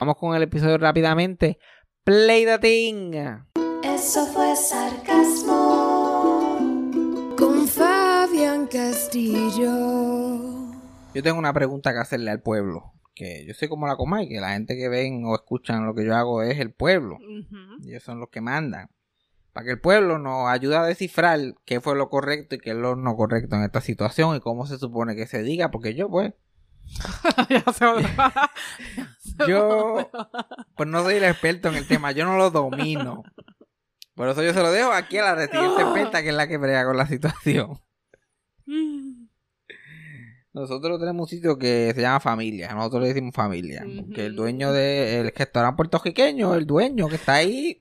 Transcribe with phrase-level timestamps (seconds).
[0.00, 1.58] Vamos con el episodio rápidamente.
[2.04, 3.12] Play the thing.
[3.84, 6.56] Eso fue sarcasmo.
[7.38, 9.68] Con Fabián Castillo.
[11.14, 12.94] Yo tengo una pregunta que hacerle al pueblo.
[13.14, 15.94] Que yo soy como la coma y que la gente que ven o escuchan lo
[15.94, 17.18] que yo hago es el pueblo.
[17.86, 18.88] Ellos son los que mandan.
[19.52, 22.76] Para que el pueblo nos ayude a descifrar qué fue lo correcto y qué es
[22.76, 25.70] lo no correcto en esta situación y cómo se supone que se diga.
[25.70, 26.32] Porque yo, pues,
[27.50, 27.84] ya se
[29.46, 30.10] yo,
[30.76, 32.12] pues no soy el experto en el tema.
[32.12, 33.22] Yo no lo domino.
[34.14, 36.58] Por eso yo se lo dejo aquí a la residente experta, que es la que
[36.58, 37.80] brega con la situación.
[40.52, 42.74] Nosotros tenemos un sitio que se llama Familia.
[42.74, 43.84] Nosotros le decimos Familia.
[44.14, 47.80] Que el dueño del restaurante puertorriqueño, el dueño que está ahí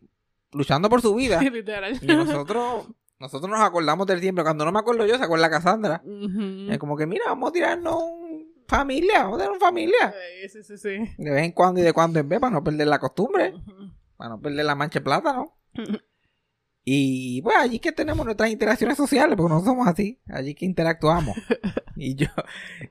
[0.51, 1.41] luchando por su vida.
[1.51, 1.97] Literal.
[1.99, 4.43] Y nosotros, nosotros nos acordamos del tiempo.
[4.43, 6.01] Cuando no me acuerdo yo, se acuerda Cassandra.
[6.05, 6.71] Ujú.
[6.71, 8.28] Es como que, mira, vamos a tirarnos un
[8.69, 9.27] familia.
[9.27, 10.13] Un familia.
[10.49, 11.13] Sí, sí, sí.
[11.17, 13.53] De vez en cuando y de cuando en vez para no perder la costumbre.
[14.15, 15.57] Para no perder la mancha de plátano.
[16.83, 20.21] Y pues allí que tenemos nuestras interacciones sociales, porque no somos así.
[20.29, 21.35] Allí que interactuamos.
[21.95, 22.27] y yo,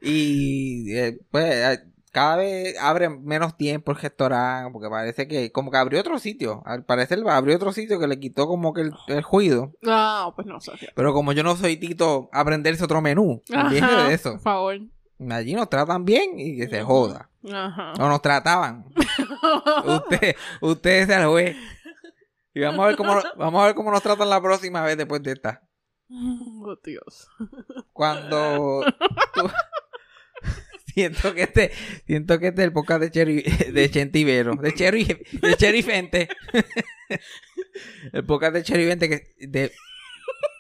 [0.03, 5.71] y eh, pues eh, cada vez abre menos tiempo el restaurante, porque parece que como
[5.71, 6.63] que abrió otro sitio.
[6.65, 9.73] Al parecer abrió otro sitio que le quitó como que el, el juido.
[9.83, 10.73] No, pues no sé.
[10.95, 13.43] Pero como yo no soy Tito, aprenderse otro menú.
[13.53, 14.33] Ajá, de eso.
[14.33, 14.79] Por favor.
[15.31, 17.29] Allí nos tratan bien y que se joda.
[17.53, 17.93] Ajá.
[17.99, 18.85] O nos trataban.
[19.85, 21.57] Usted, usted es el juez.
[22.55, 25.23] Y vamos a ver cómo vamos a ver cómo nos tratan la próxima vez después
[25.23, 25.63] de esta.
[26.11, 27.29] Oh, Dios.
[27.93, 28.83] Cuando
[29.35, 29.51] tú-
[30.95, 31.71] siento que este
[32.07, 36.29] siento que este es el podcast de Cherry de Chentivero, de Cherry de Cherry Fente.
[38.13, 39.73] el podcast de Cherry Fente que de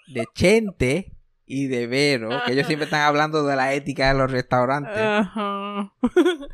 [0.08, 1.16] de Chente
[1.48, 4.96] y de Vero, que ellos siempre están hablando de la ética de los restaurantes.
[4.96, 5.92] Ajá.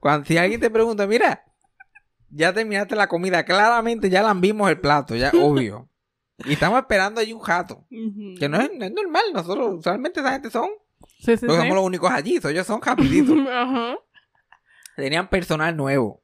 [0.00, 1.44] Cuando si alguien te pregunta, mira,
[2.30, 5.86] ya terminaste la comida, claramente ya la vimos el plato, ya obvio.
[6.46, 7.84] Y estamos esperando allí un jato.
[8.38, 10.70] Que no es, no es normal, nosotros usualmente esa gente son,
[11.18, 11.58] Sí, sí, porque sí.
[11.58, 13.36] somos los únicos allí, ellos son rapiditos.
[13.46, 13.98] Ajá.
[14.96, 16.22] Tenían personal nuevo.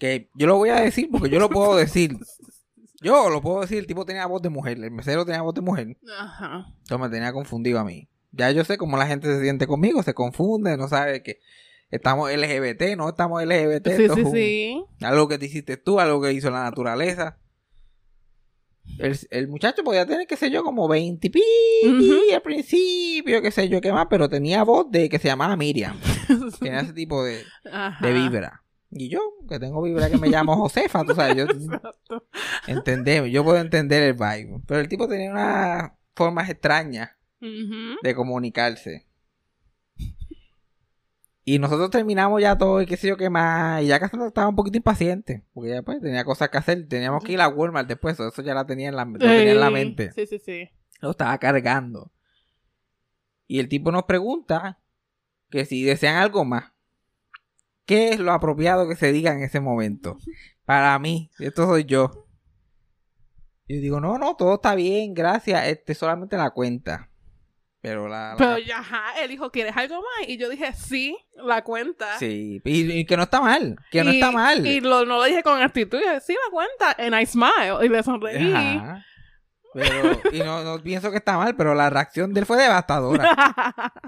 [0.00, 2.16] Que yo lo voy a decir porque yo lo puedo decir.
[3.00, 5.60] Yo lo puedo decir, el tipo tenía voz de mujer, el mesero tenía voz de
[5.62, 5.96] mujer.
[6.18, 6.66] Ajá.
[6.84, 8.08] Eso me tenía confundido a mí.
[8.32, 11.40] Ya yo sé cómo la gente se siente conmigo, se confunde, no sabe que
[11.90, 13.88] estamos LGBT, no estamos LGBT.
[13.96, 14.84] Sí, sí, un- sí.
[15.00, 17.38] Algo que te hiciste tú, algo que hizo la naturaleza.
[18.98, 21.42] El, el muchacho podía tener, qué sé yo, como 20 y pi
[22.34, 25.98] al principio, qué sé yo, qué más, pero tenía voz de que se llamaba Miriam.
[26.60, 28.04] Tenía ese tipo de, Ajá.
[28.06, 28.62] de vibra.
[28.92, 32.26] Y yo, que tengo vibra que me llamo Josefa, tú sabes, yo Exacto.
[32.66, 34.60] entendemos, yo puedo entender el vibe.
[34.66, 39.06] Pero el tipo tenía unas formas extrañas de comunicarse.
[41.44, 43.82] Y nosotros terminamos ya todo y qué sé yo qué más.
[43.82, 45.44] Y ya Cassandra estaba un poquito impaciente.
[45.54, 46.86] Porque ya pues tenía cosas que hacer.
[46.86, 48.20] Teníamos que ir a Walmart después.
[48.20, 50.12] Eso ya la tenía en la, lo tenía en la mente.
[50.12, 50.68] Sí, sí, sí.
[51.00, 52.12] Lo estaba cargando.
[53.46, 54.78] Y el tipo nos pregunta
[55.48, 56.72] que si desean algo más.
[57.90, 60.16] ¿Qué es lo apropiado que se diga en ese momento?
[60.64, 62.28] Para mí, esto soy yo.
[63.66, 65.66] Y yo digo, no, no, todo está bien, gracias.
[65.66, 67.10] Este, solamente la cuenta.
[67.80, 68.30] Pero la.
[68.30, 70.28] la- Pero ya, ajá, él dijo, ¿quieres algo más?
[70.28, 72.16] Y yo dije, sí, la cuenta.
[72.20, 74.64] Sí, y, y que no está mal, que no Y- está mal.
[74.64, 76.94] Y lo, no lo dije con actitud, yo dije, sí, la cuenta.
[76.96, 77.84] And I smile.
[77.84, 78.52] Y le sonreí.
[78.52, 79.04] Ajá.
[79.72, 83.92] Pero, y no, no pienso que está mal, pero la reacción de él fue devastadora.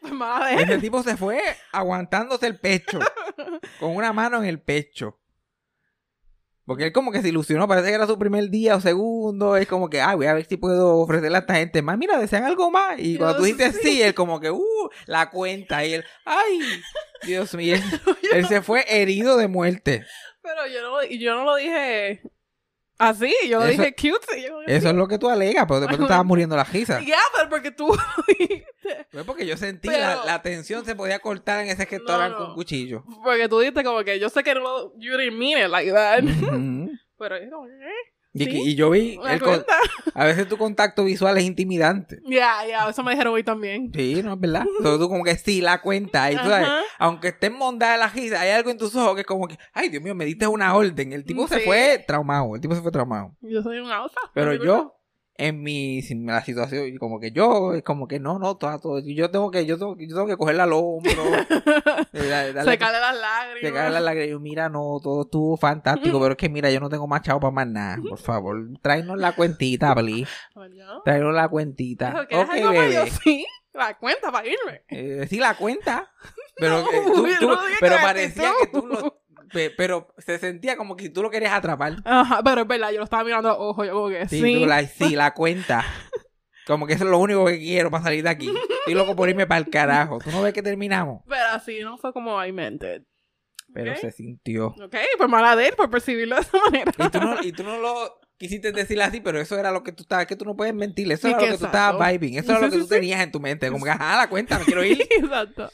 [0.00, 0.60] Pues.
[0.60, 1.40] Ese tipo se fue
[1.72, 2.98] aguantándose el pecho,
[3.80, 5.18] con una mano en el pecho.
[6.66, 9.66] Porque él como que se ilusionó, parece que era su primer día o segundo, es
[9.66, 12.44] como que, ah, voy a ver si puedo ofrecerle a esta gente más, mira, desean
[12.44, 12.98] algo más.
[12.98, 13.88] Y cuando tú dices sí.
[13.88, 16.60] sí, él como que, uh, la cuenta, y él, ay,
[17.22, 20.04] Dios mío, él, él se fue herido de muerte.
[20.42, 22.22] Pero yo no, yo no lo dije
[23.00, 24.42] así, yo lo Eso- dije cute.
[24.46, 27.00] Yo, Eso es lo que tú alegas, pero después tú estabas muriendo la risa.
[27.06, 27.92] Ya, pero porque tú
[28.28, 28.66] dijiste.
[29.10, 32.36] Fue porque yo sentí Pero- la, la tensión se podía cortar en ese restaurante No,
[32.36, 32.48] con no.
[32.50, 33.04] un cuchillo.
[33.24, 35.90] Porque tú dijiste como que yo sé que no lo, you didn't mean it like
[35.92, 36.22] that.
[37.18, 37.90] Pero es como, ¿eh?
[38.32, 39.18] Y, Sí, y yo vi,
[40.14, 42.20] a veces tu contacto visual es intimidante.
[42.26, 43.90] Ya, ya, eso me dijeron hoy también.
[43.94, 44.64] Sí, no es verdad.
[44.78, 46.30] Entonces tú como que sí la cuenta.
[46.30, 46.68] Y tú sabes,
[46.98, 49.88] aunque estés mondada la risa, hay algo en tus ojos que es como que, ay
[49.88, 51.12] Dios mío, me diste una orden.
[51.12, 51.62] El tipo se Sí.
[51.64, 52.54] fue traumado.
[52.54, 53.34] El tipo se fue traumado.
[53.40, 54.18] Yo soy una osa.
[54.34, 54.94] Pero yo,
[55.40, 58.98] en mi, la situación, y como que yo, es como que no, no, todo, todo.
[59.00, 61.10] Yo tengo que, yo tengo, yo tengo que cogerla al hombro.
[62.12, 63.60] eh, Se caen las lágrimas.
[63.62, 64.26] Se cae la lágrima.
[64.26, 67.22] y yo, Mira, no, todo estuvo fantástico, pero es que mira, yo no tengo más
[67.22, 67.98] chavo para más nada.
[68.08, 70.30] Por favor, tráenos la cuentita, please.
[71.04, 72.10] Tráenos la cuentita.
[72.10, 72.74] Dijo, ¿quieres Ok, algo más?
[72.74, 73.10] Yo, bebé.
[73.22, 74.82] sí, la cuenta para irme.
[74.88, 76.10] Eh, sí, la cuenta.
[76.56, 79.20] Pero, No, eh, tú- tú- no dije pero parecía que tú lo.
[79.52, 81.96] Pe- Pero se sentía como que tú lo querías atrapar.
[82.04, 84.54] Ajá, pero es verdad, yo lo estaba mirando ojos, yo como que Sí, sí.
[84.60, 85.84] tú la, sí, la cuenta.
[86.66, 88.48] Como que eso es lo único que quiero para salir de aquí.
[88.80, 90.18] Estoy loco por irme para el carajo.
[90.18, 91.22] ¿Tú no ves que terminamos?
[91.26, 93.02] Pero así no fue como I meant it.
[93.72, 94.68] Pero se sintió.
[94.68, 96.92] Ok, pues mala de él por percibirlo de esa manera.
[96.98, 99.92] Y tú, no, y tú no lo quisiste decir así, pero eso era lo que
[99.92, 101.12] tú estabas, que tú no puedes mentir.
[101.12, 101.76] Eso era lo que tú exacto.
[101.76, 102.38] estabas vibing.
[102.38, 103.70] Eso era lo que tú tenías en tu mente.
[103.70, 105.02] Como que, ajá, la cuenta, me quiero ir.
[105.10, 105.70] Exacto.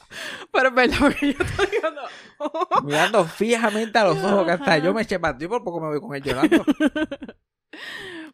[0.53, 2.03] Pero es verdad, porque yo estoy mirando.
[2.85, 5.89] Mirando fijamente a los ojos, que hasta yo me eché para ti por poco me
[5.89, 6.65] voy con él llorando.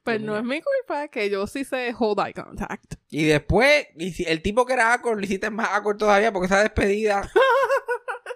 [0.05, 2.95] Pues no es mi culpa que yo sí sé hold eye contact.
[3.09, 6.47] Y después, y si el tipo que era awkward, lo hiciste más awkward todavía porque
[6.47, 7.31] esa despedida.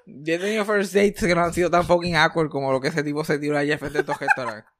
[0.06, 2.88] Yo he tenido first dates que no han sido tan fucking awkward como lo que
[2.88, 4.70] ese tipo se tiró allá frente de estos restaurantes.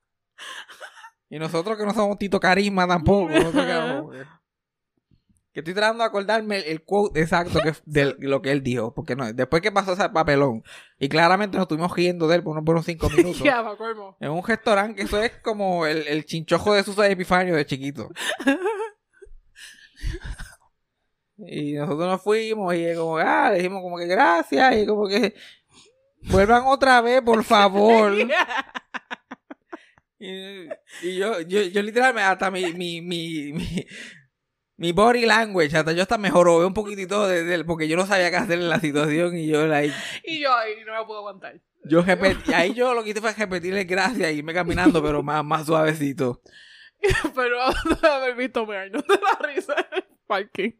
[1.28, 3.28] Y nosotros que no somos Tito Carisma tampoco.
[3.28, 4.11] que, no-
[5.52, 8.93] que estoy tratando de acordarme el, el quote exacto que, de lo que él dijo.
[8.94, 10.62] Porque no, después que pasó ese papelón,
[10.99, 13.40] y claramente nos estuvimos riendo de él por unos buenos cinco minutos.
[13.43, 14.17] Ya, me acuerdo.
[14.20, 18.08] En un restaurante que eso es como el, el chinchojo de Susa Epifanio de chiquito.
[21.38, 25.34] Y nosotros nos fuimos y como, ah, le dijimos como que gracias y como que
[26.31, 28.12] vuelvan otra vez, por favor.
[30.19, 30.69] Y,
[31.03, 33.87] y yo, yo, yo literalmente hasta mi, mi, mi, mi,
[34.79, 38.31] mi body language, hasta yo hasta mejoró un poquitito de, de- porque yo no sabía
[38.31, 41.61] qué hacer en la situación y yo like, Y yo ahí no me puedo aguantar.
[41.85, 45.45] yo repetí, ahí yo lo que hice fue repetirle gracias y irme caminando, pero más,
[45.45, 46.41] más suavecito.
[47.35, 47.59] Pero
[48.01, 50.73] de haber visto mearnos de la risa en el parking.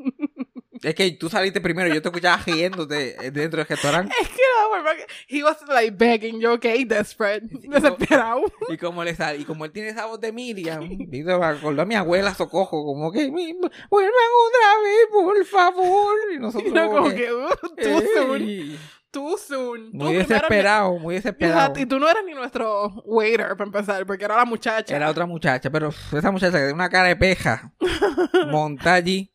[0.83, 4.13] Es que tú saliste primero, yo te escuchaba riéndote dentro del restaurante.
[4.21, 4.43] Es que
[4.85, 8.43] la que he was like begging, yo okay, desperate, desesperado.
[8.69, 11.37] Y como, le sal, y como él tiene esa voz de Miriam, ¿viste?
[11.37, 16.15] me acordó a mi abuela Socojo, como que "Mi- vuelvan otra vez, por favor.
[16.35, 18.79] Y nosotros Y yo como que, que, uh, "Ey".
[19.17, 19.91] Too soon.
[19.93, 21.73] Tú Muy desesperado, muy desesperado.
[21.79, 24.95] Y tú no eras ni nuestro waiter para empezar, porque era la muchacha.
[24.95, 27.73] Era otra muchacha, pero esa muchacha que tiene una cara de peja,
[28.51, 29.33] monta allí.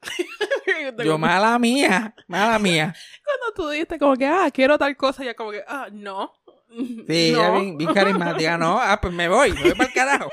[1.03, 2.93] Yo, mala mía, mala mía.
[3.25, 6.31] Cuando tú dijiste como que, ah, quiero tal cosa, ya como que, ah, no.
[6.69, 7.39] Sí, no.
[7.39, 8.57] ella bien, bien carismática.
[8.57, 10.31] No, ah, pues me voy, me voy para el carajo.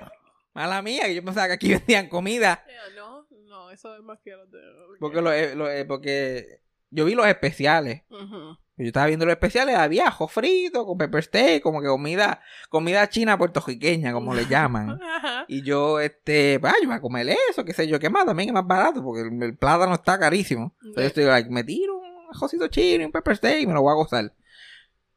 [0.53, 2.65] Mala mía, que yo pensaba que aquí vendían comida.
[2.97, 4.59] No, no, eso es más que lo de...
[5.01, 8.03] Porque, lo, eh, lo- eh, porque yo vi los especiales.
[8.11, 8.57] Ujú.
[8.79, 13.09] Yo estaba viendo los especiales, había ajo frito con pepper steak, como que comida, comida
[13.09, 15.01] china puertorriqueña, como le llaman.
[15.51, 18.51] Y yo, este, ah, yo voy a comer eso, qué sé yo, qué más, también
[18.51, 20.75] es más barato, porque el, el plátano está carísimo.
[20.83, 23.73] Entonces yo estoy like, me tiro un ajocito chino, y un pepper steak, y me
[23.73, 24.35] lo voy a gozar.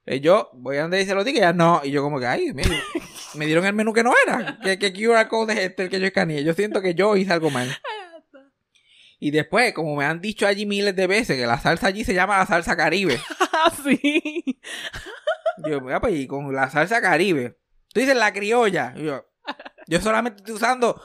[0.06, 2.54] Y yo, voy a donde dice los tickets, ya no, y yo como que, ay,
[2.54, 2.82] mire,
[3.36, 4.58] me dieron el menú que no era.
[4.64, 6.44] ¿Qué, qué QR code es este el que yo escaneé?
[6.44, 7.70] Yo siento que yo hice algo mal.
[9.24, 12.16] Y después, como me han dicho allí miles de veces, que la salsa allí se
[12.16, 13.22] llama la salsa caribe.
[13.54, 14.60] Ah, sí.
[15.68, 17.60] Yo, mira, pues, y con la salsa caribe.
[17.94, 18.96] Tú dices la criolla.
[18.96, 19.28] Yo,
[19.86, 21.00] yo solamente estoy usando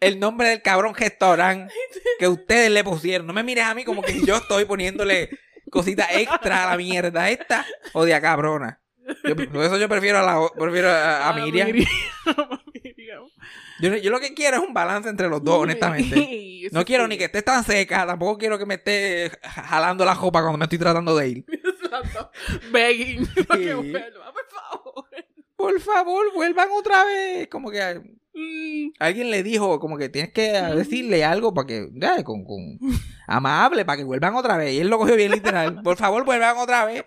[0.00, 1.72] el nombre del cabrón restaurante
[2.18, 3.26] que ustedes le pusieron.
[3.26, 5.30] No me mires a mí como que yo estoy poniéndole
[5.70, 8.82] cositas extra a la mierda esta o de a cabrona.
[9.24, 11.68] Yo, por eso yo prefiero a, la, prefiero a, a Miriam.
[12.26, 12.60] A
[13.80, 16.48] Yo, yo lo que quiero es un balance entre los dos, honestamente.
[16.72, 20.40] No quiero ni que esté tan seca, tampoco quiero que me esté jalando la jopa
[20.42, 21.44] cuando me estoy tratando de ir.
[21.50, 22.30] Exacto.
[22.70, 23.26] Begging.
[23.48, 25.04] para que vuelva, por favor.
[25.56, 27.48] Por favor, vuelvan otra vez.
[27.48, 28.00] Como que
[28.32, 32.78] Mm, Alguien le dijo como que tienes que decirle algo para que, ya, con, con
[33.26, 34.72] amable, para que vuelvan otra vez.
[34.74, 35.82] Y él lo cogió bien literal.
[35.82, 37.04] Por favor, vuelvan otra vez.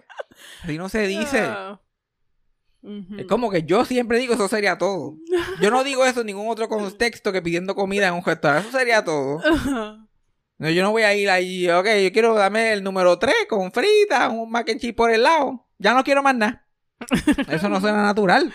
[0.64, 1.40] Así no se dice.
[1.42, 1.80] ah.
[3.18, 5.16] Es como que yo siempre digo eso sería todo.
[5.62, 8.68] Yo no digo eso en ningún otro contexto que pidiendo comida en un restaurante.
[8.68, 9.42] Eso sería todo.
[10.60, 13.72] No, yo no voy a ir ahí, ok, yo quiero dame el número 3 con
[13.72, 15.68] frita, un mac and cheese por el lado.
[15.80, 16.66] Ya no quiero más nada.
[17.50, 18.54] Eso no suena natural.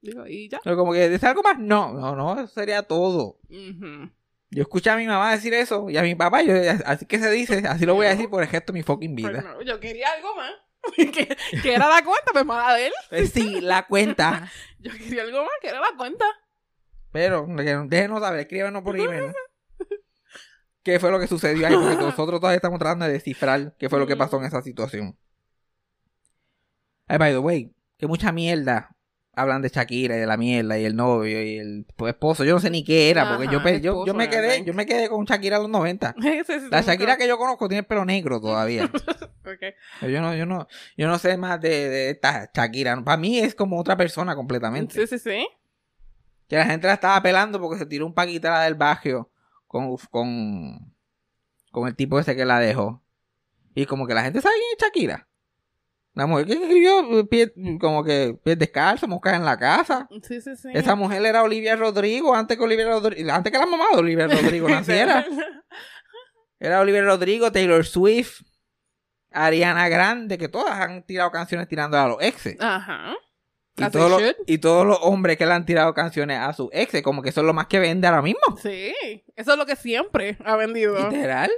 [0.00, 0.60] Digo, y ya.
[0.62, 1.58] Pero como que ¿dice algo más?
[1.58, 3.40] No, no, no, eso sería todo.
[3.48, 7.30] Yo escuché a mi mamá decir eso y a mi papá, yo, así que se
[7.30, 9.56] dice, así lo voy a decir por el gesto de mi fucking vida.
[9.64, 10.52] yo quería algo más.
[11.12, 12.92] que, que era la cuenta, pues mala de él.
[13.08, 14.50] Pues sí, la cuenta.
[14.78, 16.24] Yo quería algo más, que era la cuenta.
[17.12, 17.46] Pero
[17.86, 19.32] déjenos saber, escríbanos por email.
[20.82, 21.74] ¿Qué fue lo que sucedió ahí?
[21.74, 25.18] Porque nosotros todavía estamos tratando de descifrar qué fue lo que pasó en esa situación.
[27.06, 28.94] Ay, by the way, que mucha mierda
[29.38, 32.44] hablan de Shakira y de la mierda y el novio y el pues, esposo.
[32.44, 34.84] Yo no sé ni qué era, porque yo, pe- yo, yo me quedé, yo me
[34.86, 36.14] quedé con Shakira en los 90.
[36.24, 38.90] Ese sí La Shakira que yo conozco tiene el pelo negro todavía.
[40.02, 43.02] Yo no, yo no, yo no sé más de, de esta Shakira.
[43.02, 44.94] Para mí es como otra persona completamente.
[44.94, 45.48] Sí, sí, sí.
[46.48, 49.30] Que la gente la estaba pelando porque se tiró un paquita del barrio
[49.66, 50.94] con, con,
[51.70, 53.02] con el tipo ese que la dejó.
[53.74, 55.27] Y como que la gente sabe quién es Shakira.
[56.18, 60.08] La mujer que escribió eh, pie- como que pies descalzo, moscas en la casa.
[60.26, 60.68] Sí, sí, sí.
[60.74, 64.26] Esa mujer era Olivia Rodrigo antes que Olivia Rodrigo, antes que la mamá de Olivia
[64.26, 65.24] Rodrigo naciera.
[66.58, 68.40] Era Olivia Rodrigo, Taylor Swift,
[69.30, 72.56] Ariana Grande, que todas han tirado canciones tirando a los exes.
[72.60, 73.14] Ajá.
[73.76, 76.68] Y As todos, los, y todos los hombres que le han tirado canciones a sus
[76.72, 78.40] exes, como que eso es lo más que vende ahora mismo.
[78.60, 78.92] Sí.
[79.36, 80.96] Eso es lo que siempre ha vendido.
[81.10, 81.50] Literal.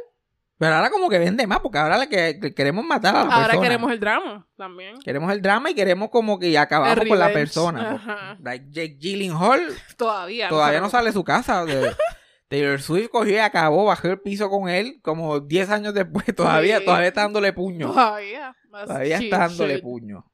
[0.60, 3.34] Pero ahora como que vende más, porque ahora le que, que queremos matar a la
[3.34, 3.62] Ahora persona.
[3.62, 4.98] queremos el drama también.
[5.00, 7.92] Queremos el drama y queremos como que acabamos con la persona.
[7.94, 8.36] Ajá.
[8.42, 9.62] Like Jake Gyllenhaal
[9.96, 10.50] Todavía.
[10.50, 11.64] todavía no sale de su casa.
[11.64, 11.90] De-
[12.48, 16.26] Taylor Swift cogió y acabó, bajó el piso con él como 10 años después.
[16.36, 16.84] Todavía, Sí.
[16.84, 17.86] todavía está dándole puño.
[17.92, 18.54] Todavía.
[18.70, 20.26] Todavía está dándole puño.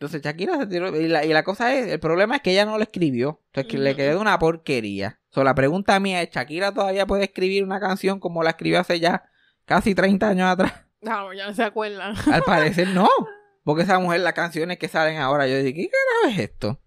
[0.00, 0.94] Entonces Shakira se tiró.
[1.00, 3.42] Y la, y la cosa es, el problema es que ella no lo escribió.
[3.46, 5.20] Entonces que le quedó una porquería.
[5.30, 9.00] So, la pregunta mía es, ¿Shakira todavía puede escribir una canción como la escribió hace
[9.00, 9.28] ya
[9.64, 10.72] casi 30 años atrás?
[11.00, 12.14] No, ya no se acuerdan.
[12.32, 13.08] Al parecer no.
[13.64, 16.80] Porque esa mujer, las canciones que salen ahora, yo dije, ¿qué carajo es esto?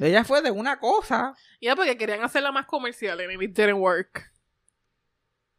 [0.00, 1.34] Ella fue de una cosa.
[1.60, 4.30] Ya porque querían hacerla más comercial and it didn't work.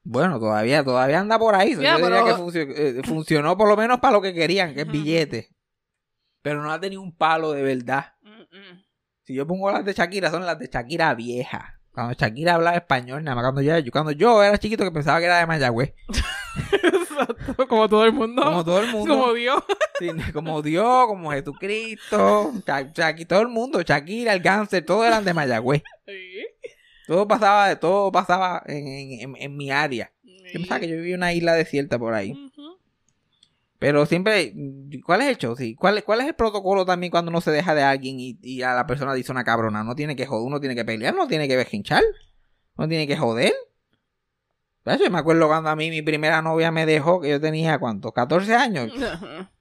[0.03, 1.75] Bueno, todavía, todavía anda por ahí.
[1.75, 4.87] Yo diría que funcio- eh, funcionó por lo menos para lo que querían, que es
[4.91, 5.49] billete.
[6.41, 8.13] Pero no ha tenido un palo de verdad.
[9.23, 11.79] Si yo pongo las de Shakira, son las de Shakira vieja.
[11.91, 15.19] Cuando Shakira hablaba español, nada más cuando yo, yo- cuando yo era chiquito que pensaba
[15.19, 15.93] que era de Mayagüez.
[16.83, 18.41] Exacto, como todo el mundo.
[18.43, 19.13] Como todo el mundo.
[19.15, 19.63] Como Dios.
[19.99, 22.51] Sí, como Dios, como Jesucristo.
[22.65, 23.81] Sha- Shaki- todo el mundo.
[23.81, 25.83] Shakira, el cáncer, todos eran de Mayagüez.
[26.07, 26.45] Sí.
[27.07, 30.11] Todo pasaba, todo pasaba en, en- en- en mi área.
[30.23, 32.48] Yo pensaba que yo vivía en una isla desierta por ahí.
[33.79, 34.53] Pero siempre,
[35.05, 35.55] ¿cuál es el show?
[35.55, 38.61] Sí, ¿Cuál, ¿Cuál es el protocolo también cuando uno se deja de alguien y, y
[38.61, 39.83] a la persona dice una cabrona?
[39.85, 42.03] No tiene que joder, uno tiene que pelear, no tiene que bejinchar,
[42.77, 43.53] no tiene que joder.
[44.83, 44.99] ¿Ves?
[44.99, 48.11] Yo me acuerdo cuando a mí mi primera novia me dejó, que yo tenía, ¿cuánto?
[48.11, 48.91] 14 años.
[49.01, 49.51] Ajá.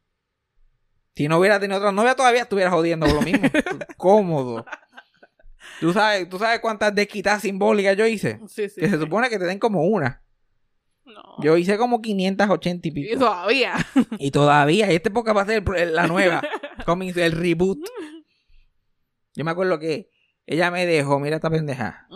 [1.14, 3.48] Si no hubiera tenido otra novia, todavía estuviera jodiendo por lo mismo.
[3.96, 4.64] Cómodo.
[5.80, 8.38] ¿Tú sabes, ¿Tú sabes cuántas desquitadas simbólicas yo hice?
[8.46, 8.80] Sí, sí.
[8.80, 10.22] Que se supone que te den como una.
[11.08, 11.36] No.
[11.42, 13.18] Yo hice como 580 y Y pico.
[13.18, 13.74] todavía.
[14.18, 16.42] Y todavía, y esta época va a ser la nueva.
[16.86, 17.78] coming- el reboot.
[19.34, 20.10] Yo me acuerdo que
[20.46, 22.06] ella me dejó, mira esta pendeja.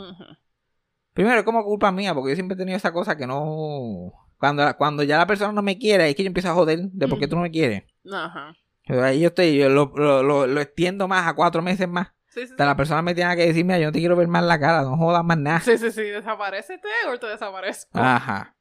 [1.13, 4.13] Primero, es como culpa mía, porque yo siempre he tenido esa cosa que no.
[4.39, 7.07] Cuando, cuando ya la persona no me quiere, es que yo empiezo a joder de
[7.09, 7.85] por qué tú no me quieres.
[8.13, 8.55] Ajá.
[8.87, 12.09] Pero ahí yo estoy, yo lo, lo, lo, lo extiendo más a cuatro meses más.
[12.27, 14.27] Sí, sí, Hasta la persona me tiene que decir, mira, yo no te quiero ver
[14.27, 15.61] más la cara, no jodas más nada.
[15.61, 16.01] sí, sí, sí.
[16.03, 17.91] Desaparecete o te desaparezco.
[17.97, 18.57] Ajá.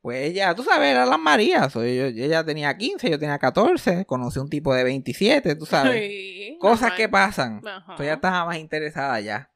[0.00, 1.72] Pues ella, tú sabes, era las Marías.
[1.72, 4.04] Soy yo- ella tenía 15, yo tenía 14.
[4.06, 5.92] Conocí un tipo de 27, tú sabes.
[6.48, 7.56] Sí, Cosas que pasan.
[7.58, 9.50] Entonces ella estaba más interesada ya.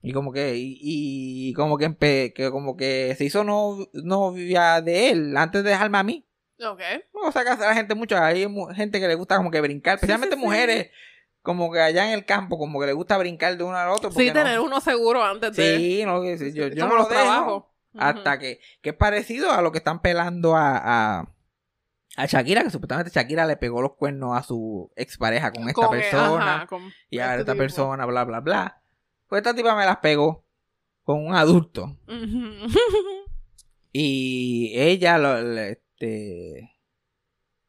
[0.00, 4.80] Y como que, y, y como que, empe- que como que se hizo no, novia
[4.80, 6.26] de él antes de dejarme a mí.
[6.64, 6.80] Ok.
[7.12, 8.16] Cosa que hace la gente mucho.
[8.18, 10.44] Hay gente que le gusta como que brincar, especialmente sí, sí.
[10.46, 10.90] mujeres,
[11.42, 14.10] como que allá en el campo, como que le gusta brincar de uno al otro.
[14.10, 15.76] Sí, no- tener uno seguro antes de.
[15.76, 19.62] Sí, no, sí, yo, yo no los lo dejo hasta que, que es parecido a
[19.62, 20.76] lo que están pelando a,
[21.20, 21.34] a,
[22.16, 25.90] a Shakira, que supuestamente Shakira le pegó los cuernos a su expareja con esta Con-
[25.98, 27.62] persona ajá, con y ahora este esta tipo.
[27.62, 28.82] persona, bla, bla, bla.
[29.28, 30.44] Pues esta tipa me las pegó
[31.02, 31.98] con un adulto
[33.92, 36.70] y ella, lo, este,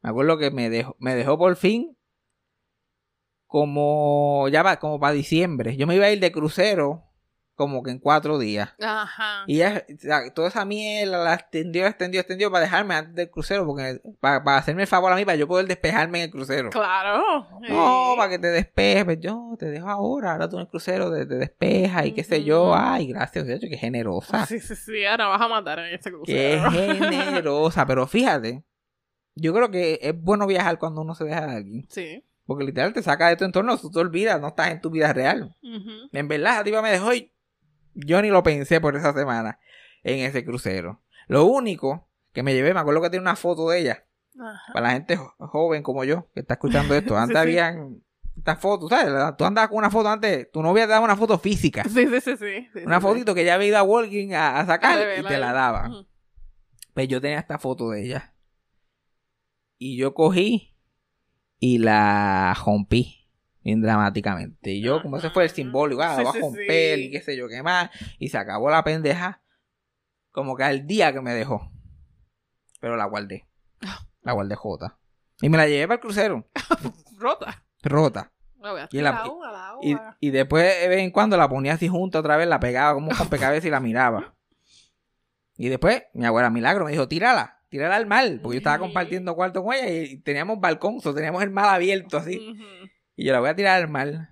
[0.02, 1.98] me acuerdo que me dejó, me dejó por fin
[3.48, 5.78] como ya va, como para diciembre.
[5.78, 7.04] Yo me iba a ir de crucero
[7.64, 8.70] como que en cuatro días.
[8.82, 9.44] Ajá.
[9.48, 9.62] Y
[10.34, 14.58] toda esa mierda la extendió, extendió, extendió para dejarme antes del crucero, porque para, para
[14.58, 16.70] hacerme el favor a mí, para yo poder despejarme en el crucero.
[16.70, 17.48] Claro.
[17.70, 18.18] No, Sí.
[18.18, 21.26] para que te despejes, pues yo te dejo ahora, ahora tú en el crucero te,
[21.26, 22.74] te despejas y qué sé yo.
[22.76, 24.46] Ay, gracias, de hecho, qué generosa.
[24.46, 25.06] Sí, sí, sí.
[25.06, 26.72] Ahora vas a matar en este Qué crucero.
[26.72, 28.64] generosa, pero fíjate,
[29.36, 31.86] yo creo que es bueno viajar cuando uno se deja de alguien.
[31.90, 32.24] Sí.
[32.46, 35.14] Porque literal te saca de tu entorno, tú te olvidas, no estás en tu vida
[35.14, 35.56] real.
[36.12, 37.33] En verdad, la tipa me dejó y
[37.94, 39.60] yo ni lo pensé por esa semana
[40.04, 41.02] en ese crucero.
[41.28, 44.06] Lo único que me llevé, me acuerdo que tiene una foto de ella,
[44.40, 44.74] Ajá.
[44.74, 47.18] para la gente jo- joven como yo, que está escuchando esto.
[47.18, 47.58] Antes Sí, sí.
[47.60, 48.04] habían
[48.38, 49.38] estas fotos, ¿sabes?
[49.38, 51.84] Tú andabas con una foto antes, tu novia te daba una foto física.
[51.84, 52.68] Sí, sí, sí, sí.
[52.74, 55.38] sí, Una sí, fotito que ya había ido a Walking a, a sacar y te
[55.38, 55.88] la daba.
[55.90, 56.08] Ujú.
[56.96, 58.34] Pues yo tenía esta foto de ella.
[59.78, 60.76] Y yo cogí
[61.60, 63.23] y la rompí
[63.64, 64.72] bien dramáticamente.
[64.72, 67.02] Y yo, como ese fue el simbólico, ah, Sí, sí.
[67.06, 67.90] y qué sé yo qué más.
[68.20, 69.42] Y se acabó la pendeja.
[70.32, 71.72] Como que al día que me dejó.
[72.80, 73.46] Pero la guardé.
[74.22, 74.98] La guardé jota.
[75.42, 76.48] Y me la llevé para el crucero.
[77.18, 77.64] Rota.
[77.84, 78.32] Rota.
[78.92, 79.24] Y la-
[80.22, 83.10] Y, después de vez en cuando la ponía así junta otra vez, la pegaba como
[83.10, 84.36] un rompecabezas y la miraba.
[85.58, 89.36] Y después mi abuela Milagro me dijo, tírala, tírala al mar, porque yo estaba compartiendo
[89.36, 92.56] cuarto con ella y teníamos balcón, so teníamos el mar abierto así.
[93.24, 94.32] Y yo la voy a tirar al mar.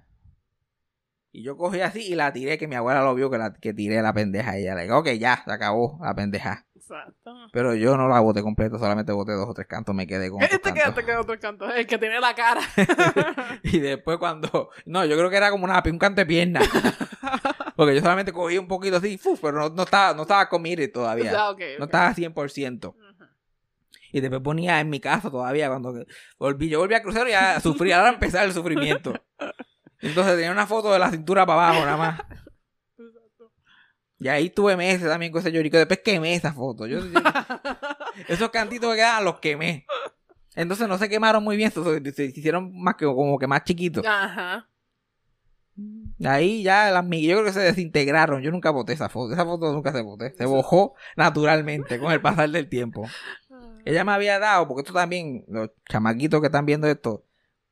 [1.31, 3.73] Y yo cogí así y la tiré, que mi abuela lo vio que, la, que
[3.73, 4.59] tiré la pendeja.
[4.59, 6.65] Y ella le dijo, ok, ya, se acabó la pendeja.
[6.75, 7.33] Exacto.
[7.53, 10.43] Pero yo no la boté completa, solamente boté dos o tres cantos, me quedé con
[10.43, 10.95] otros Este queda, cantos.
[10.95, 11.71] te queda otro canto.
[11.73, 12.59] El que tiene la cara.
[13.63, 14.71] Y después cuando...
[14.85, 16.59] No, yo creo que era como una, un canto de pierna.
[17.77, 19.39] Porque yo solamente cogí un poquito así, ¡fuf!
[19.41, 21.31] pero no, no estaba, no estaba con mire todavía.
[21.33, 21.93] Ah, ok, No ok.
[21.93, 22.93] estaba 100%.
[24.11, 26.05] Y después ponía en mi casa todavía cuando
[26.37, 26.69] volví.
[26.69, 27.91] Yo volví a crucero y ya sufrí.
[27.91, 29.13] Ahora empezar el sufrimiento.
[29.99, 32.19] Entonces tenía una foto de la cintura para abajo nada más.
[32.97, 33.51] Exacto.
[34.19, 35.77] Y ahí tuve meses también con ese llorico.
[35.77, 36.87] Después quemé esa foto.
[36.87, 37.19] Yo, yo-
[38.27, 39.85] esos cantitos que quedaban los quemé.
[40.55, 41.71] Entonces no se quemaron muy bien.
[41.71, 44.05] Se, se hicieron más que, como que más chiquitos.
[44.05, 44.67] Ajá.
[46.23, 48.41] Ahí ya las yo creo que se desintegraron.
[48.41, 49.33] Yo nunca boté esa foto.
[49.33, 50.33] Esa foto nunca se boté.
[50.35, 53.07] Se bojó naturalmente con el pasar del tiempo.
[53.85, 57.25] Ella me había dado, porque esto también, los chamaquitos que están viendo esto,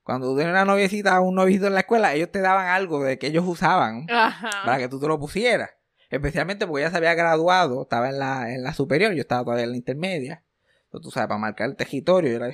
[0.03, 3.03] cuando tú tienes una noviecita o un noviecito en la escuela, ellos te daban algo
[3.03, 4.49] de que ellos usaban Ajá.
[4.65, 5.69] para que tú te lo pusieras.
[6.09, 9.65] Especialmente porque ella se había graduado, estaba en la, en la superior, yo estaba todavía
[9.65, 10.43] en la intermedia.
[10.85, 12.51] Entonces, tú sabes, para marcar el territorio, yo la,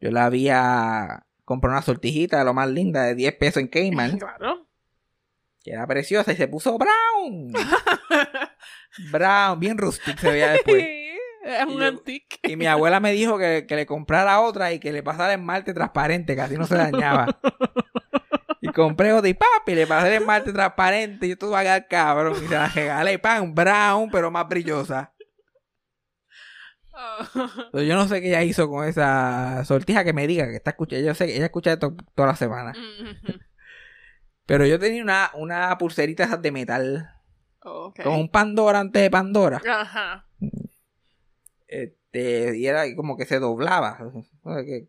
[0.00, 4.18] yo la había comprado una sortijita de lo más linda de 10 pesos en Cayman,
[4.20, 4.68] Claro.
[5.64, 7.52] que era preciosa, y se puso brown.
[9.10, 10.84] brown, bien rustic se veía después.
[11.42, 12.38] es un antique.
[12.42, 15.74] Y mi abuela me dijo que, que le comprara otra y que le pasara esmalte
[15.74, 17.38] transparente, que así no se dañaba.
[18.60, 22.34] Y compré otra y papi, le pasé el esmalte transparente y yo todo haga cabrón.
[22.44, 25.14] Y se la regalé, pan, brown, pero más brillosa.
[27.72, 30.70] Pero yo no sé qué ella hizo con esa sortija que me diga que está
[30.70, 31.06] escuchando.
[31.06, 32.72] Yo sé que ella escucha esto toda la semana.
[32.72, 33.38] Ujú.
[34.44, 37.14] Pero yo tenía una, una pulserita de metal
[37.60, 39.62] con un Pandora antes de Pandora.
[39.66, 40.26] Ajá.
[41.70, 43.98] Este, y era como que se doblaba.
[44.42, 44.88] O sea, que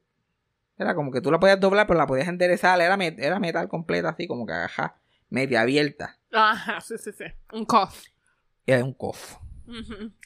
[0.78, 2.82] Era como que tú la podías doblar, pero la podías enderezar.
[2.82, 6.18] Era, met- era metal completa, así como que ajá, media abierta.
[6.32, 7.26] Ajá, sí, sí, sí.
[7.54, 7.94] Un cough.
[8.66, 9.36] Era un cof.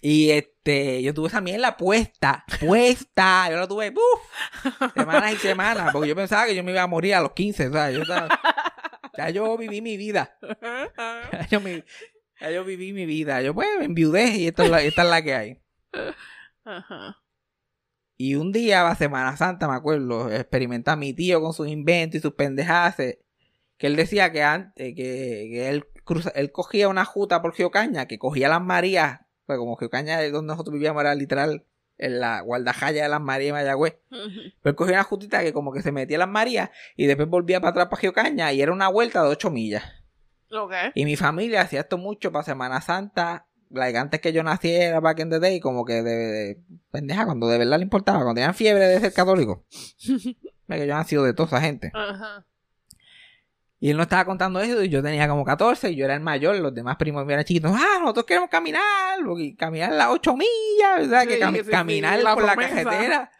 [0.02, 3.48] Y este, yo tuve esa mierda puesta, puesta.
[3.52, 4.91] Yo la tuve, ¡buf!
[4.96, 7.68] Semanas y semanas, porque yo pensaba que yo me iba a morir a los 15,
[7.68, 8.39] o sea, yo estaba-
[9.18, 10.38] ya yo viví mi vida.
[11.32, 11.84] Ya yo, mi-
[12.39, 13.41] ya yo viví mi vida.
[13.41, 15.62] Yo pues me enviudé y esta es la, esta es la que hay.
[16.65, 17.17] Ajá.
[18.17, 22.21] Y un día, a Semana Santa, me acuerdo, experimentaba mi tío con sus inventos y
[22.21, 22.99] sus pendejadas.
[22.99, 23.19] eh,
[23.78, 28.08] Que él decía que antes, que, que él, cruza, él cogía una juta por Geocaña,
[28.08, 31.65] que cogía las Marías, pues como Geocaña es donde nosotros vivíamos, era literal
[31.97, 33.97] en la guardajaya de las Marías de Mayagüez.
[34.10, 37.28] Pero él cogía una jutita que como que se metía en las Marías y después
[37.28, 39.84] volvía para atrás para Geocaña y era una vuelta de 8 millas.
[40.51, 40.71] Ok.
[40.93, 43.47] Y mi familia hacía esto mucho para Semana Santa.
[43.75, 46.61] Like, antes que yo naciera, back in the day, como que de, de-
[46.91, 49.65] pendeja, cuando de verdad le importaba, cuando tenían fiebre de ser católico.
[50.67, 51.91] Que yo han sido de toda esa gente.
[51.93, 52.43] Ajá.
[53.79, 56.21] Y él no estaba contando eso, y yo tenía como 14, y yo era el
[56.21, 57.71] mayor, los demás primos eran chiquitos.
[57.75, 61.27] Ah, nosotros queremos caminar, porque caminar las 8 millas, ¿verdad?
[61.27, 62.83] que Sí, sí, sí, caminar la por la promesa.
[62.83, 63.31] cajetera.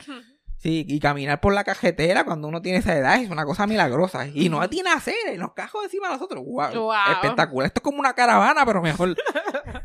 [0.58, 4.28] Sí, y caminar por la cajetera cuando uno tiene esa edad es una cosa milagrosa.
[4.28, 6.44] Y no tiene acera, y nos cajos encima de nosotros.
[6.46, 6.94] Wow, Wow.
[7.14, 7.68] Espectacular.
[7.68, 9.16] Esto es como una caravana, pero mejor.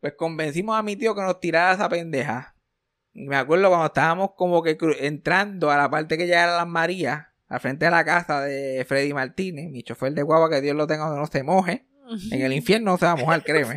[0.00, 2.56] Pues convencimos a mi tío que nos tirara esa pendeja.
[3.12, 6.66] Y me acuerdo cuando estábamos como que entrando a la parte que ya eran las
[6.66, 10.76] Marías, al frente de la casa de Freddy Martínez, mi chofer de guagua, que Dios
[10.76, 11.86] lo tenga donde no se moje.
[12.30, 13.76] En el infierno no se va a mojar, créeme.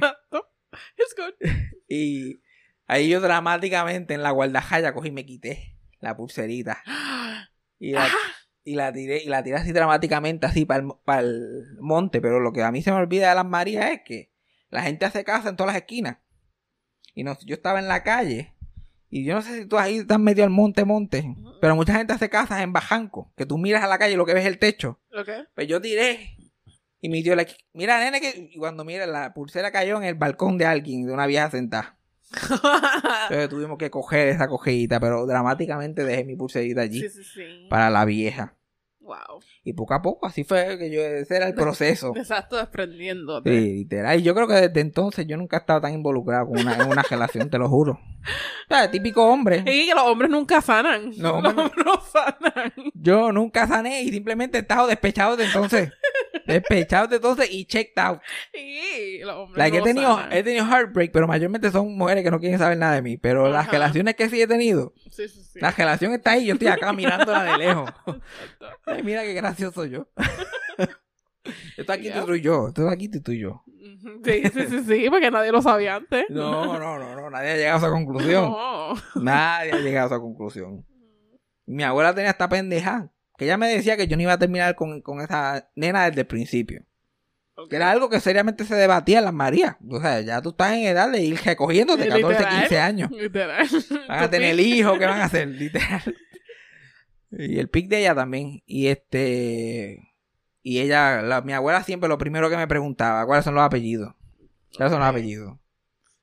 [0.98, 1.34] It's good.
[1.88, 2.42] Y
[2.88, 6.82] ahí yo dramáticamente en la guardajaya cogí y me quité la pulserita.
[7.78, 8.08] Y la,
[8.64, 12.22] y la tiré, y la tiré así dramáticamente, así para el, monte.
[12.22, 14.33] Pero lo que a mí se me olvida de las Marías es que
[14.74, 16.18] la gente hace casa en todas las esquinas.
[17.14, 18.54] Y no, yo estaba en la calle.
[19.10, 21.36] Y yo no sé si tú ahí estás medio al monte, monte.
[21.62, 23.32] Pero mucha gente hace casas en Bajanco.
[23.38, 25.00] Que tú miras a la calle y lo que ves es el techo.
[25.16, 25.44] Okay.
[25.54, 26.36] Pues yo tiré.
[27.00, 30.16] Y mi tío le mira, nene, que y cuando mira, la pulsera cayó en el
[30.16, 32.00] balcón de alguien, de una vieja sentada.
[33.30, 37.68] Entonces tuvimos que coger esa cogidita, pero dramáticamente dejé mi pulserita allí sí, sí, sí.
[37.70, 38.58] para la vieja.
[39.04, 39.42] Wow.
[39.66, 42.14] Y poco a poco, así fue que yo, ese era el proceso.
[42.16, 43.50] Exacto, desprendiéndote.
[43.50, 44.18] Sí, literal.
[44.20, 46.88] Y yo creo que desde entonces yo nunca he estado tan involucrado con una, en
[46.88, 47.94] una relación, te lo juro.
[47.94, 49.60] O sea, típico hombre.
[49.68, 51.12] Y que los hombres nunca sanan.
[51.18, 51.64] No, los hombre.
[51.66, 52.74] hombres no sanan.
[52.94, 55.92] Yo nunca sané y simplemente he estado despechado de entonces.
[56.46, 58.20] despechado de entonces y checked out.
[58.54, 62.40] Y los hombres Like, he, tenido, he tenido heartbreak, pero mayormente son mujeres que no
[62.40, 63.18] quieren saber nada de mí.
[63.18, 65.60] Pero las relaciones que sí he tenido, Sí, sí, sí.
[65.60, 67.90] la relación está ahí, yo estoy acá mirándola de lejos.
[68.86, 70.08] Ay, mira qué gracioso yo.
[71.78, 72.24] esto aquí Yeah.
[72.26, 73.64] tú y yo, esto aquí tú y yo.
[74.24, 76.26] Sí, sí, sí, sí, porque nadie lo sabía antes.
[76.30, 78.44] No, no, no, no, nadie ha llegado a esa conclusión.
[78.52, 78.94] No.
[79.16, 80.86] Nadie ha llegado a esa conclusión.
[81.66, 84.76] Mi abuela tenía esta pendeja, que ella me decía que yo no iba a terminar
[84.76, 86.84] con, con esa nena desde el principio.
[87.70, 89.76] Que era algo que seriamente se debatía en las Marías.
[89.88, 92.60] O sea, ya tú estás en edad de ir recogiendo de 14, Literal.
[92.62, 93.12] 15 años.
[93.12, 93.68] Literal.
[94.08, 95.48] Van a tener hijos, ¿qué van a hacer?
[95.48, 96.02] Literal.
[97.32, 98.62] Y el pic de ella también.
[98.66, 100.00] Y este.
[100.62, 104.14] Y ella, la- mi abuela siempre lo primero que me preguntaba, ¿cuáles son los apellidos?
[104.76, 105.58] ¿Cuáles son los apellidos?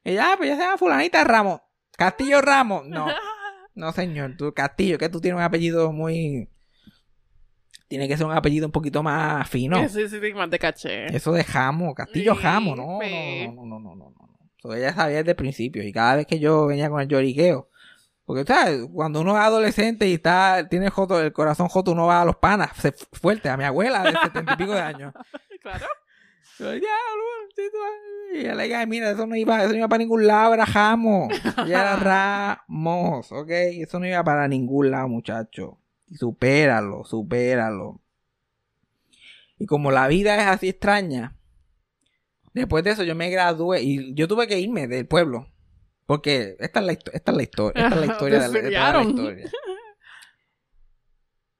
[0.04, 1.60] Y ya, pues ya se llama Fulanita Ramos.
[1.96, 2.86] Castillo Ramos.
[2.88, 3.06] No,
[3.74, 4.36] no señor.
[4.36, 6.48] Tú, Castillo, que tú tienes un apellido muy.
[7.90, 9.76] Tiene que ser un apellido un poquito más fino.
[9.88, 11.06] Sí, sí, sí, más de caché.
[11.14, 14.38] Eso de Jamo, Castillo Jamo, no, no, no, no, no, no, no.
[14.56, 17.68] Eso ella sabía desde el principio y cada vez que yo venía con el lloriqueo,
[18.24, 18.86] porque ¿sabes?
[18.92, 22.24] cuando uno es adolescente y está, tiene el, joto, el corazón joto, uno va a
[22.24, 25.12] los panas, se fuerte, a mi abuela de setenta y pico de años.
[25.60, 25.86] Claro.
[26.58, 27.24] Yo, "Diablo,
[27.56, 30.26] sí, tú- Y ella le diga, mira, eso no iba, eso no iba para ningún
[30.26, 31.28] lado, era Jamo.
[31.66, 31.96] Ella era
[32.68, 35.79] Ramos, ok, eso no iba para ningún lado, muchacho.
[36.10, 38.00] Y supéralo, supéralo.
[39.58, 41.36] Y como la vida es así extraña,
[42.52, 45.46] después de eso yo me gradué y yo tuve que irme del pueblo.
[46.06, 48.58] Porque esta es la, histo- esta es la historia, esta es la historia de la,
[48.68, 49.50] es la historia.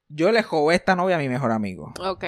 [0.09, 1.93] Yo le robé esta novia a mi mejor amigo.
[1.99, 2.23] Ok.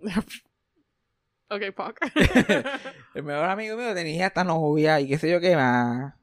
[1.50, 2.00] ok, Pac.
[3.14, 6.14] El mejor amigo mío tenía esta novia y qué sé yo qué más.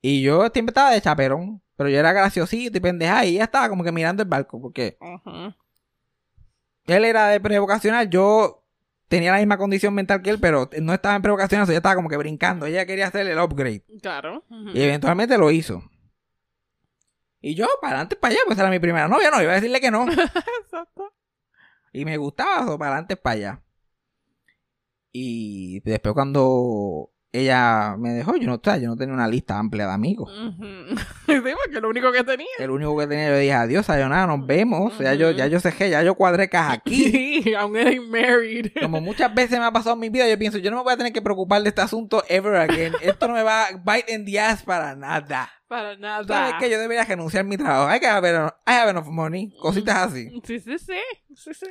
[0.00, 1.60] Y yo siempre estaba de chaperón.
[1.76, 3.24] Pero yo era graciosito y pendeja.
[3.24, 4.60] Y ella estaba como que mirando el barco.
[4.60, 4.96] Porque
[6.86, 8.08] él era de prevocacional.
[8.08, 8.64] Yo
[9.08, 10.38] tenía la misma condición mental que él.
[10.40, 11.68] Pero no estaba en prevocacional.
[11.68, 12.66] Ella estaba como que brincando.
[12.66, 13.84] Ella quería hacer el upgrade.
[14.00, 14.44] Claro.
[14.72, 15.82] Y eventualmente lo hizo.
[17.40, 18.40] Y yo, para adelante, para allá.
[18.46, 19.30] Pues era mi primera novia.
[19.30, 20.06] No, iba a decirle que no.
[20.62, 21.12] Exacto.
[21.92, 23.62] Y me gustaba eso, para adelante, para allá.
[25.12, 29.88] Y después cuando ella me dejó, yo no, sea, yo no tenía una lista amplia
[29.88, 30.30] de amigos.
[30.32, 30.64] Ujú.
[31.26, 32.46] Sí, porque lo único que tenía.
[32.58, 34.96] El único que tenía, yo dije, adiós, sayonara, nos vemos.
[34.98, 37.10] Ya yo, ya yo cejé, ya yo cuadré caja aquí.
[37.10, 38.70] Sí, I'm getting married.
[38.80, 40.92] Como muchas veces me ha pasado en mi vida, yo pienso, yo no me voy
[40.92, 42.92] a tener que preocupar de este asunto ever again.
[43.02, 45.50] Esto no me va a bite in the ass para nada.
[45.66, 46.24] Para nada.
[46.24, 46.70] ¿Sabes qué?
[46.70, 47.88] Yo debería renunciar a mi trabajo.
[47.88, 49.52] Hay que haber, have enough money.
[49.60, 50.30] Cositas así.
[50.44, 51.00] Sí, sí, sí.
[51.34, 51.66] Sí, sí.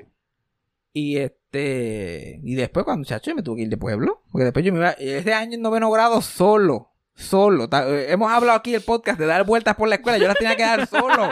[0.93, 2.39] Y este.
[2.43, 4.23] Y después, cuando chacho, yo me tuve que ir de pueblo.
[4.31, 4.91] Porque después yo me iba.
[4.91, 6.91] Ese año en noveno grado solo.
[7.15, 7.67] Solo.
[7.71, 10.17] Eh, Hemos hablado aquí el podcast de dar vueltas por la escuela.
[10.17, 11.29] Yo las tenía que dar solo.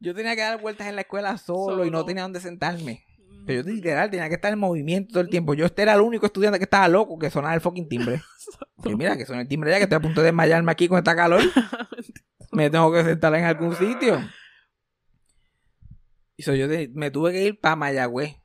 [0.00, 3.04] Yo tenía que dar vueltas en la escuela solo, y no tenía dónde sentarme.
[3.46, 5.54] Pero yo literal tenía que estar en movimiento todo el tiempo.
[5.54, 8.22] Yo este era el único estudiante que estaba loco que sonaba el fucking timbre.
[8.84, 10.98] Y mira que suena el timbre ya que estoy a punto de desmayarme aquí con
[10.98, 11.42] esta calor.
[12.52, 14.20] me tengo que sentar en algún sitio.
[16.38, 18.36] Y so, yo me tuve que ir para Mayagüez.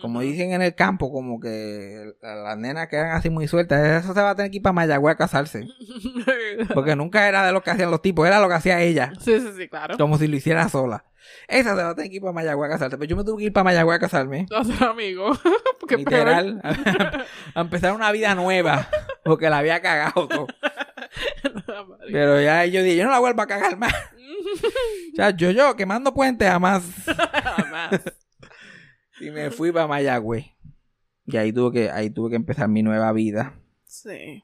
[0.00, 4.02] Como dicen en el campo, como que la- las nenas quedan así muy sueltas.
[4.02, 5.68] Eso se va a tener que ir para Mayagüez a casarse.
[6.74, 9.12] Porque nunca era de lo que hacían los tipos, era lo que hacía ella.
[9.20, 9.98] Sí, sí, sí, claro.
[9.98, 11.04] Como si lo hiciera sola.
[11.48, 12.96] Esa se va a tener que ir para Mayagüez a casarse.
[12.96, 14.46] Pero yo me tuve que ir para Mayagüez a casarme.
[14.56, 15.32] A ser amigo.
[15.80, 16.62] Porque Literal.
[17.54, 18.88] A, empezar una vida nueva.
[19.22, 20.46] Porque la había cagado todo.
[22.10, 23.92] Pero ya yo dije, yo no la vuelvo a cagar más.
[25.12, 26.84] O sea, yo, yo, quemando puentes jamás.
[27.06, 28.00] Jamás.
[29.20, 30.44] Y me fui para Mayagüez.
[31.26, 33.54] Y ahí tuve que, ahí tuve que empezar mi nueva vida.
[33.86, 34.42] Sí.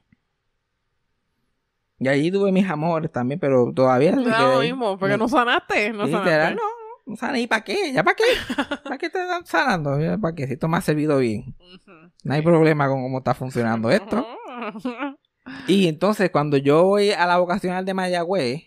[1.99, 4.15] Y allí tuve mis amores también, pero todavía.
[4.15, 4.71] ahí.
[4.71, 5.91] mismo, porque Me- no sanaste.
[5.91, 6.55] No Literal, sanaste.
[6.55, 6.61] no.
[7.05, 7.41] no sané.
[7.41, 7.91] ¿Y para qué?
[7.91, 8.23] ¿Ya para qué?
[8.83, 9.99] ¿Para qué te están sanando?
[9.99, 10.47] ¿Ya ¿Para qué?
[10.47, 11.53] Si esto me ha servido bien.
[12.23, 14.25] No hay problema con cómo está funcionando esto.
[15.67, 18.61] Y entonces, cuando yo voy a la vocacional de Mayagüez,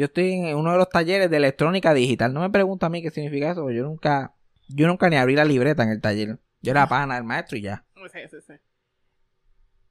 [0.00, 2.32] yo estoy en uno de los talleres de electrónica digital.
[2.32, 4.34] No me pregunto a mí qué significa eso, porque yo nunca,
[4.66, 6.38] yo nunca ni abrí la libreta en el taller.
[6.62, 7.84] Yo era pana del maestro y ya.
[8.10, 8.54] Sí, sí, sí.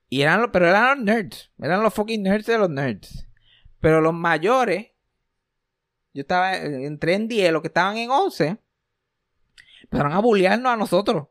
[0.10, 1.52] Y eran los, pero eran los nerds.
[1.60, 3.30] Eran los fucking nerds de los nerds.
[3.80, 4.88] Pero los mayores,
[6.16, 8.58] yo estaba, entré en 10, los que estaban en 11,
[9.84, 11.28] empezaron a bullearnos a nosotros.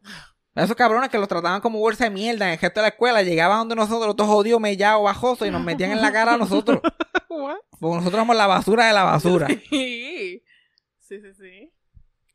[0.59, 3.23] Esos cabrones que los trataban como bolsa de mierda en el gesto de la escuela,
[3.23, 6.81] llegaban donde nosotros, todos jodidos, mellados, bajosos, y nos metían en la cara a nosotros.
[7.29, 9.47] Porque nosotros éramos la basura de la basura.
[9.71, 10.42] Sí.
[11.01, 11.73] Sí, sí, sí.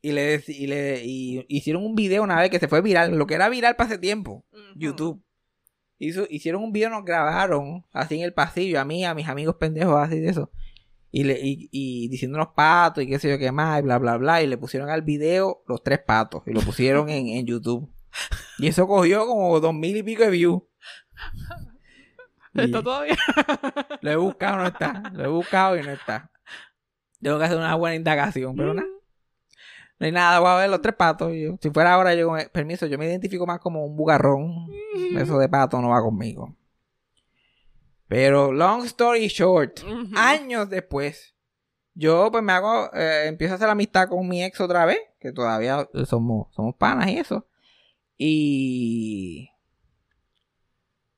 [0.02, 3.28] Y le, y le y hicieron un video una vez que se fue viral, lo
[3.28, 4.44] que era viral para ese tiempo.
[4.76, 5.24] YouTube.
[6.00, 9.56] Hizo, hicieron un video, nos grabaron así en el pasillo, a mí, a mis amigos
[9.56, 10.52] pendejos, así de eso.
[11.12, 14.18] Y, le, y, y diciéndonos patos y qué sé yo qué más, y bla, bla,
[14.18, 14.42] bla.
[14.42, 17.93] Y le pusieron al video los tres patos y lo pusieron en, en YouTube.
[18.60, 20.62] Y eso cogió como dos mil y pico de views.
[22.54, 23.16] Y- Está todavía.
[24.02, 25.04] Lo he buscado, no está.
[25.14, 26.30] Lo he buscado y no está.
[27.22, 28.88] Tengo que hacer una buena indagación, pero nada.
[30.00, 31.32] No hay nada, voy a ver los tres patos.
[31.34, 34.68] yo- si fuera ahora, yo con el- permiso, yo me identifico más como un bugarrón.
[35.18, 36.56] Eso de pato no va conmigo.
[38.08, 39.80] Pero, long story short,
[40.16, 41.34] años después,
[41.96, 45.32] yo pues me hago, eh, empiezo a hacer amistad con mi ex otra vez, que
[45.32, 47.48] todavía somos, somos panas y eso.
[48.26, 49.50] Y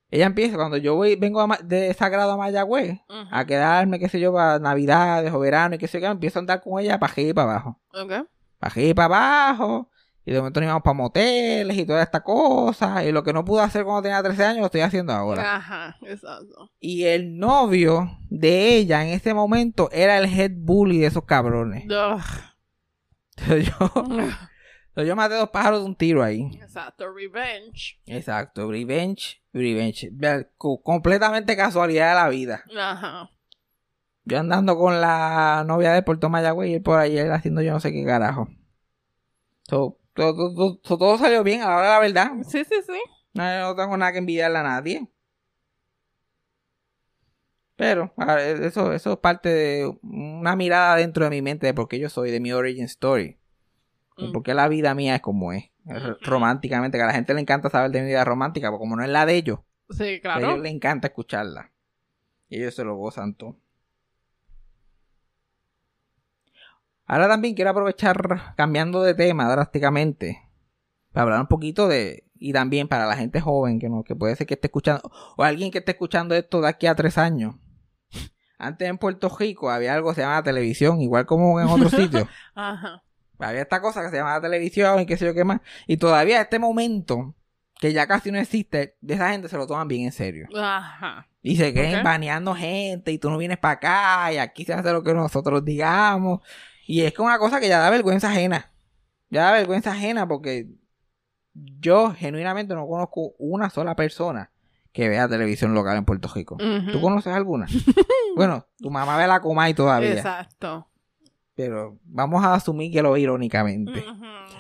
[0.10, 4.20] ella empieza, cuando yo voy, vengo a de Sagrado a Mayagüez, a quedarme, qué sé
[4.20, 7.14] yo, para navidades o verano y qué sé yo, empiezo a andar con ella para
[7.14, 7.80] arriba y para abajo.
[7.94, 8.10] Ok.
[8.58, 9.92] Para arriba y para abajo.
[10.26, 13.06] Y de momento nos íbamos para moteles y toda esta cosa.
[13.06, 15.58] Y lo que no pude hacer cuando tenía 13 años lo estoy haciendo ahora.
[15.58, 16.72] Ajá, exacto.
[16.80, 21.86] Y el novio de ella en ese momento era el head bully de esos cabrones.
[21.86, 22.24] Ugh.
[23.38, 23.92] Entonces yo,
[24.96, 26.50] entonces yo maté dos pájaros de un tiro ahí.
[26.62, 28.00] Exacto, revenge.
[28.06, 30.10] Exacto, revenge, revenge.
[30.14, 32.64] Ve- co- Completamente casualidad de la vida.
[32.80, 33.30] Ajá.
[34.24, 37.74] Yo andando con la novia de Puerto Mayagüez y él por ahí él haciendo yo
[37.74, 38.48] no sé qué carajo.
[39.64, 42.32] So, todo, todo- todo- todo salió bien a la hora de la verdad.
[42.48, 43.00] Sí, sí, sí.
[43.34, 45.10] No, no tengo nada que envidiarle a nadie.
[47.76, 51.74] Pero a ver, eso, eso es parte de una mirada dentro de mi mente de
[51.74, 53.38] por qué yo soy, de mi origin story.
[54.18, 54.32] Mm.
[54.32, 55.66] por qué la vida mía es como es.
[55.86, 56.16] Ujú.
[56.22, 59.04] Románticamente, que a la gente le encanta saber de mi vida romántica, porque como no
[59.04, 61.72] es la de ellos, Sí, a ellos les encanta escucharla.
[62.50, 63.58] Y ellos se lo gozan todo.
[67.06, 70.42] Ahora también quiero aprovechar, cambiando de tema drásticamente,
[71.12, 74.36] para hablar un poquito de, y también para la gente joven que no, que puede
[74.36, 77.56] ser que esté escuchando, o alguien que esté escuchando esto de aquí a tres años.
[78.58, 82.28] Antes en Puerto Rico había algo que se llamaba televisión, igual como en otros sitios.
[82.56, 83.04] Ajá.
[83.40, 85.62] Había esta cosa que se llamaba televisión y qué sé yo qué más.
[85.88, 87.36] Y todavía este momento,
[87.80, 90.48] que ya casi no existe, de esa gente se lo toman bien en serio.
[90.56, 91.28] Ajá.
[91.42, 92.04] Y se creen Ok.
[92.04, 95.64] baneando gente y tú no vienes para acá y aquí se hace lo que nosotros
[95.64, 96.40] digamos.
[96.88, 98.72] Y es que una cosa que ya da vergüenza ajena.
[99.30, 100.68] Ya da vergüenza ajena porque
[101.54, 104.52] yo genuinamente no conozco una sola persona
[104.92, 106.56] que vea televisión local en Puerto Rico.
[106.56, 106.92] Ujú.
[106.92, 107.68] ¿Tú conoces alguna?
[108.36, 110.14] bueno, tu mamá ve la Comay todavía.
[110.14, 110.88] Exacto.
[111.56, 114.04] Pero vamos a asumir que lo ve irónicamente.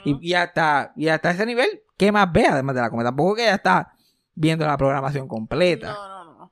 [0.05, 3.05] Y, y hasta, y hasta ese nivel, ¿qué más ve además de la Comay?
[3.05, 3.93] Tampoco que ella está
[4.33, 5.93] viendo la programación completa.
[5.93, 6.51] No, no, no.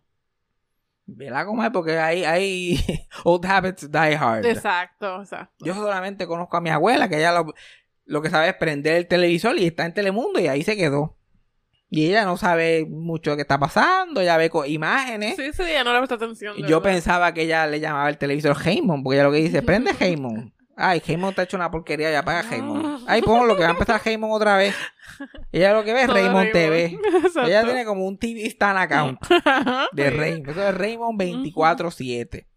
[1.05, 2.79] Vela como es porque hay, hay
[3.23, 4.45] old habits die hard.
[4.45, 5.65] Exacto, exacto.
[5.65, 7.53] Yo solamente conozco a mi abuela que ella lo,
[8.05, 11.17] lo que sabe es prender el televisor y está en Telemundo y ahí se quedó.
[11.95, 15.35] Y ella no sabe mucho de qué está pasando, ella ve imágenes.
[15.35, 16.55] Sí, sí, ya no le presta atención.
[16.57, 16.95] Y yo verdad.
[16.95, 20.51] pensaba que ella le llamaba el televisor Heymon, porque ella lo que dice, prende Heymon.
[20.75, 23.03] Ay, Heymon te ha hecho una porquería, ya apaga Heymon.
[23.07, 24.73] Ay, ponlo que va a empezar Heymon otra vez.
[25.51, 26.85] Ella lo que ve es Todo Raymond TV.
[27.13, 27.45] Exacto.
[27.45, 29.19] Ella tiene como un TV Stan account.
[29.91, 30.09] de.
[30.09, 30.49] Raymond.
[30.49, 32.47] Eso es Raymond 24-7.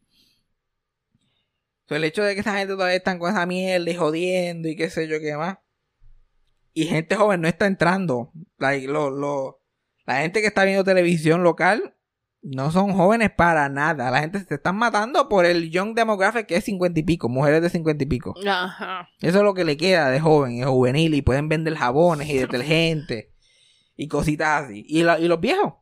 [1.91, 4.77] So, el hecho de que esa gente todavía están con esa mierda y jodiendo y
[4.77, 5.59] qué sé yo qué más.
[6.79, 8.33] Y gente joven no está entrando.
[8.59, 9.63] Like, lo- lo-
[10.05, 11.95] la gente que está viendo televisión local
[12.43, 14.11] no son jóvenes para nada.
[14.11, 17.63] La gente se están matando por el young demographic que es 50 y pico, mujeres
[17.63, 18.35] de 50 y pico.
[18.47, 19.09] Ajá.
[19.23, 22.37] Eso es lo que le queda de joven y juvenil y pueden vender jabones y
[22.37, 23.29] detergentes
[23.97, 24.85] y cositas así.
[24.87, 25.73] Y, la- y los viejos,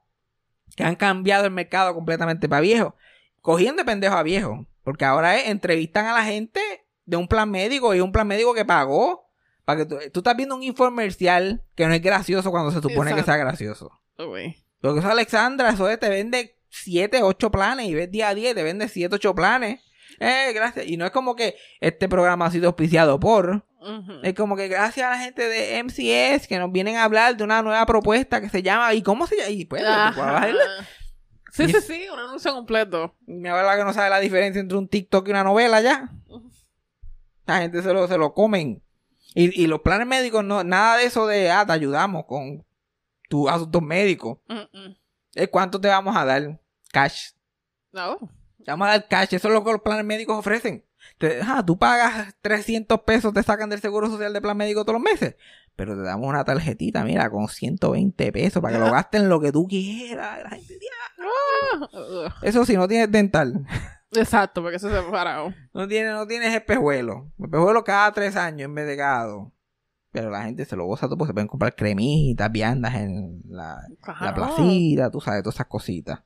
[0.76, 2.94] que han cambiado el mercado completamente para viejos,
[3.40, 6.60] cogiendo de pendejo a viejos, porque ahora es, entrevistan a la gente
[7.04, 9.23] de un plan médico y un plan médico que pagó.
[9.64, 13.14] Para que tú, tú estás viendo un infomercial que no es gracioso cuando se supone
[13.14, 13.90] que sea gracioso.
[14.18, 14.62] Uy.
[14.80, 18.54] Porque eso Alexandra, eso te vende 7, 8 planes y ves día a día y
[18.54, 19.80] te vende 7, 8 planes.
[20.20, 20.86] Eh, gracias.
[20.86, 23.66] Y no es como que este programa ha sido auspiciado por.
[24.22, 27.44] Es como que gracias a la gente de MCS que nos vienen a hablar de
[27.44, 28.94] una nueva propuesta que se llama.
[28.94, 29.50] ¿Y cómo se llama?
[29.50, 29.82] Y pues.
[31.52, 33.14] Sí, Y sí, es- sí, un anuncio completo.
[33.26, 36.10] Mi abuela que no sabe la diferencia entre un TikTok y una novela ya.
[37.46, 38.82] La gente se lo, se lo comen.
[39.34, 42.64] Y, y los planes médicos, no, nada de eso de, ah, te ayudamos con
[43.28, 44.38] tus asuntos médicos.
[44.48, 44.96] Mm, mm.
[45.34, 46.60] Es cuánto te vamos a dar.
[46.92, 47.30] Cash.
[47.92, 48.18] No.
[48.64, 49.34] Te vamos a dar cash.
[49.34, 50.84] Eso es lo que los planes médicos ofrecen.
[51.18, 55.00] Te, ah, tú pagas 300 pesos, te sacan del seguro social de plan médico todos
[55.00, 55.36] los meses.
[55.76, 59.50] Pero te damos una tarjetita, mira, con 120 pesos para que lo gasten lo que
[59.50, 60.44] tú quieras.
[60.44, 61.32] La gente, "Diablo".
[62.28, 62.36] Ah.
[62.42, 63.66] Eso si no tienes dental.
[64.12, 65.52] Exacto, porque eso se separado.
[65.72, 67.30] No tienes, no tienes espejuelo.
[67.42, 69.48] Espejuelo cada tres años en vez de cada dos.
[70.12, 73.80] Pero la gente se lo goza todo porque se pueden comprar cremitas, viandas en la,
[74.20, 76.22] la placita, tú sabes, todas esas cositas.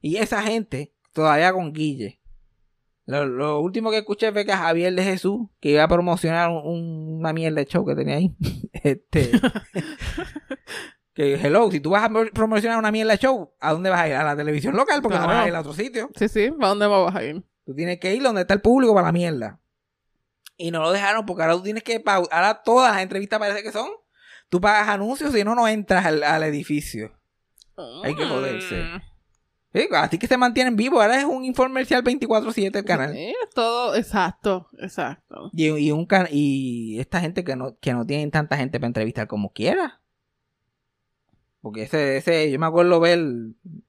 [0.00, 2.20] Y esa gente, todavía con Guille.
[3.06, 6.58] Lo, lo último que escuché fue que Javier de Jesús, que iba a promocionar un-
[6.64, 8.36] un- una mierda de show que tenía ahí.
[8.72, 9.32] este.
[11.18, 14.08] que, hello, si tú vas a promocionar una mierda de show, ¿a dónde vas a
[14.08, 14.14] ir?
[14.14, 16.08] A la televisión local, porque no vas a ir a otro sitio.
[16.16, 17.42] Sí, sí, ¿para dónde vas a ir?
[17.66, 19.58] Tú tienes que ir donde está el público para la mierda.
[20.56, 23.62] Y no lo dejaron porque ahora tú tienes que pau- Ahora todas las entrevistas parece
[23.62, 23.88] que son.
[24.48, 27.12] Tú pagas anuncios y no, no entras al, al edificio.
[28.04, 28.82] Hay que joderse.
[28.82, 29.00] Mm.
[29.74, 31.02] Sí, así que se mantienen vivos.
[31.02, 33.12] Ahora es un infomercial 24-7 el canal.
[33.12, 35.50] Sí, es todo, exacto, exacto.
[35.52, 38.86] Y, y, un can- y esta gente que no, que no tienen tanta gente para
[38.86, 40.00] entrevistar como quiera.
[41.60, 43.18] Porque ese, ese, yo me acuerdo ver,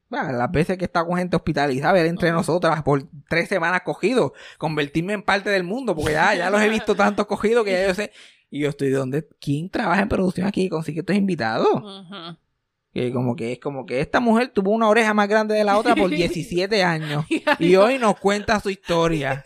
[0.09, 4.31] bueno, las veces que estado con gente hospitalizada, ver entre nosotras por tres semanas cogidos,
[4.57, 7.87] convertirme en parte del mundo, porque ya, ya los he visto tantos cogidos que ya
[7.87, 8.11] yo sé.
[8.49, 11.75] Y yo estoy donde, ¿quién trabaja en producción aquí y consigue estos invitados?
[11.75, 12.37] Ujú.
[12.91, 15.77] Que como que es como que esta mujer tuvo una oreja más grande de la
[15.77, 17.23] otra por 17 años.
[17.59, 19.43] Y hoy nos cuenta su historia.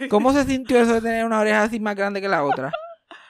[0.08, 2.70] ¿Cómo se sintió eso de tener una oreja así más grande que la otra?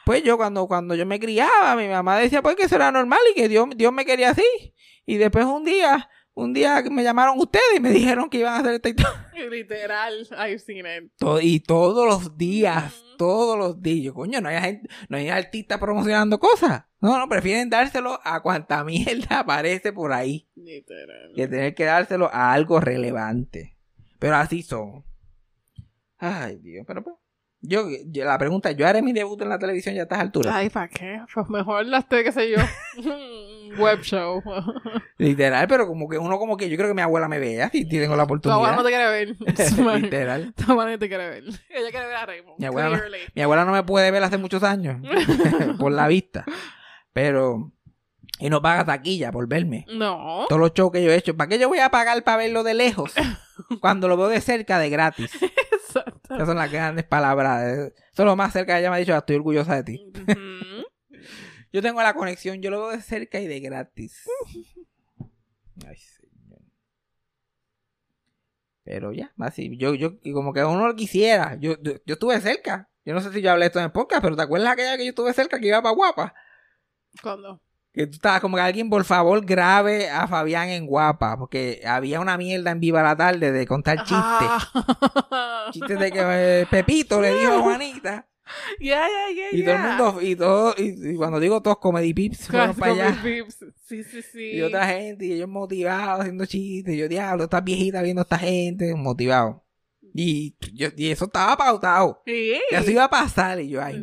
[0.06, 3.18] Pues yo cuando, cuando yo me criaba, mi mamá decía pues que eso era normal
[3.32, 4.72] y que Dios, Dios me quería así.
[5.04, 8.58] Y después un día, un día me llamaron ustedes y me dijeron que iban a
[8.58, 9.28] hacer esta historia.
[9.50, 11.10] Literal, I've seen it.
[11.42, 14.04] Y todos los días, todos los días.
[14.04, 16.84] Yo, coño, no hay, gente, no hay artistas promocionando cosas.
[17.00, 20.48] No, no, prefieren dárselo a cuanta mierda aparece por ahí.
[20.54, 21.32] Literal.
[21.34, 23.76] Que tener que dárselo a algo relevante.
[24.20, 25.04] Pero así son.
[26.16, 27.16] Ay, Dios, pero pues.
[27.62, 30.54] Yo, yo- la pregunta, ¿yo haré mi debut en la televisión ya a estas alturas?
[30.54, 31.20] Ay, ¿para qué?
[31.34, 32.58] Pues mejor las qué sé yo.
[33.78, 34.42] Web show.
[35.18, 37.86] Literal, pero como que uno como que yo creo que mi abuela me vea si
[37.88, 38.84] tengo la Tu abuela no oportunidad.
[38.84, 40.00] te quiere ver.
[40.02, 40.54] Literal.
[40.54, 41.44] Tu abuela no te quiere ver.
[41.44, 42.58] Ella quiere ver a Raymond.
[42.58, 43.18] Mi abuela, no, Clearly.
[43.34, 44.98] mi abuela no me puede ver hace muchos años
[45.78, 46.44] por la vista.
[47.12, 47.72] Pero
[48.38, 49.86] y no paga taquilla por verme.
[49.88, 50.46] No.
[50.48, 52.62] Todos los shows que yo he hecho, ¿para qué yo voy a pagar para verlo
[52.62, 53.12] de lejos?
[53.80, 55.30] Cuando lo veo de cerca de gratis.
[55.72, 56.34] Exacto.
[56.34, 57.62] Esas son las grandes palabras.
[57.64, 60.12] Eso es lo más cerca que ella me ha dicho, "Ah, estoy orgullosa de ti.
[61.72, 64.24] Yo tengo la conexión, yo lo veo de cerca y de gratis.
[65.86, 66.60] Ay, señor.
[68.82, 71.56] Pero ya, así, yo, yo, y como que uno lo quisiera.
[71.60, 72.88] Yo, yo, yo estuve cerca.
[73.04, 75.04] Yo no sé si yo hablé esto en el podcast, pero ¿te acuerdas aquella que
[75.04, 76.34] yo estuve cerca que iba para Guapa?
[77.22, 77.60] ¿Cuándo?
[77.96, 82.20] Que tú estabas como que alguien, por favor, grabe a Fabián en Guapa, porque había
[82.20, 84.18] una mierda en Viva la Tarde de contar chistes.
[84.20, 85.70] Ah.
[85.72, 88.28] Chistes de que eh, Pepito le dijo a Juanita.
[88.78, 92.92] Y todo el mundo, y todo, y, y cuando digo todos Comedy Pips, fueron para
[92.92, 93.22] allá.
[93.86, 94.52] Sí, sí, sí.
[94.52, 96.94] Y otra gente, y ellos motivados haciendo chistes.
[96.94, 99.56] Y yo, diablo, estas viejitas viendo a esta gente, motivados.
[100.18, 102.22] Y, yo, y eso estaba pautado.
[102.24, 102.54] Sí.
[102.70, 103.60] Que eso iba a pasar.
[103.60, 104.02] Y yo, ay,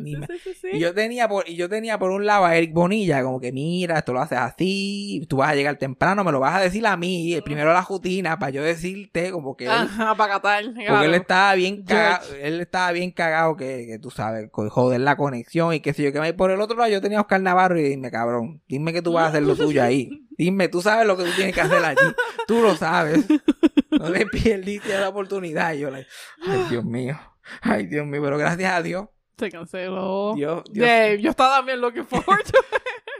[0.60, 0.68] Sí.
[0.74, 3.52] Y yo tenía por, y yo tenía por un lado a Eric Bonilla, como que
[3.52, 6.86] mira, esto lo haces así, tú vas a llegar temprano, me lo vas a decir
[6.86, 10.64] a mí, primero la rutina, para yo decirte, como que él, Ajá, para catar.
[10.64, 11.94] porque él estaba bien George.
[11.94, 16.02] cagado, él estaba bien cagado que, que tú sabes, joder la conexión y qué sé
[16.02, 18.62] yo, que me por el otro lado yo tenía a Oscar Navarro y dime, cabrón,
[18.68, 20.20] dime que tú vas a hacer lo tuyo ahí.
[20.36, 22.12] Dime, tú sabes lo que tú tienes que hacer allí.
[22.48, 23.24] Tú lo sabes.
[23.98, 25.72] No le perdiste la oportunidad.
[25.74, 26.08] Y yo, like,
[26.46, 27.18] ay, Dios mío.
[27.60, 29.06] Ay, Dios mío, pero gracias a Dios.
[29.38, 30.32] Se canceló.
[30.36, 30.86] Dios, Dios.
[30.86, 32.58] Dave, yo estaba también looking forward to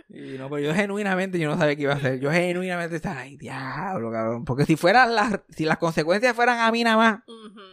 [0.08, 2.20] Y no, pero yo genuinamente yo no sabía qué iba a hacer.
[2.20, 4.44] Yo genuinamente estaba, ay, diablo, cabrón.
[4.44, 7.18] Porque si fueran las, si las consecuencias fueran a mí nada más,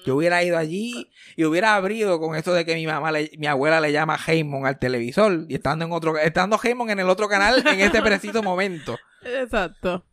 [0.05, 3.45] yo hubiera ido allí y hubiera abrido con eso de que mi mamá, le- mi
[3.45, 7.29] abuela le llama Heymon al televisor y estando en otro, estando Heymon en el otro
[7.29, 8.97] canal en este preciso momento.
[9.23, 10.03] Exacto.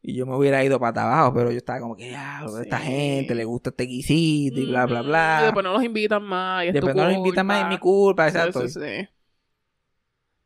[0.00, 2.86] Y yo me hubiera ido para abajo, pero yo estaba como que, esta Sí.
[2.86, 5.38] gente le gusta este guisito y bla, bla, bla.
[5.40, 6.64] Y después no los invitan más.
[6.64, 8.66] Y es Después tu no lo invitan más, es mi culpa, exacto.
[8.68, 9.08] sí, sí.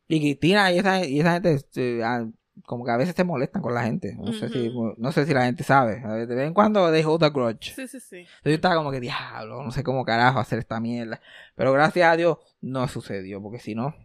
[0.07, 2.27] Y Cristina y esa, y esa gente, este, ah,
[2.65, 4.15] como que a veces se molestan con la gente.
[4.19, 6.01] No sé si, no sé si la gente sabe.
[6.01, 7.73] De vez en cuando they hold a grudge.
[7.73, 8.17] Sí, sí, sí.
[8.17, 11.19] Entonces yo estaba como que, diablo, no sé cómo carajo hacer esta mierda.
[11.55, 13.95] Pero gracias a Dios no sucedió, porque si no.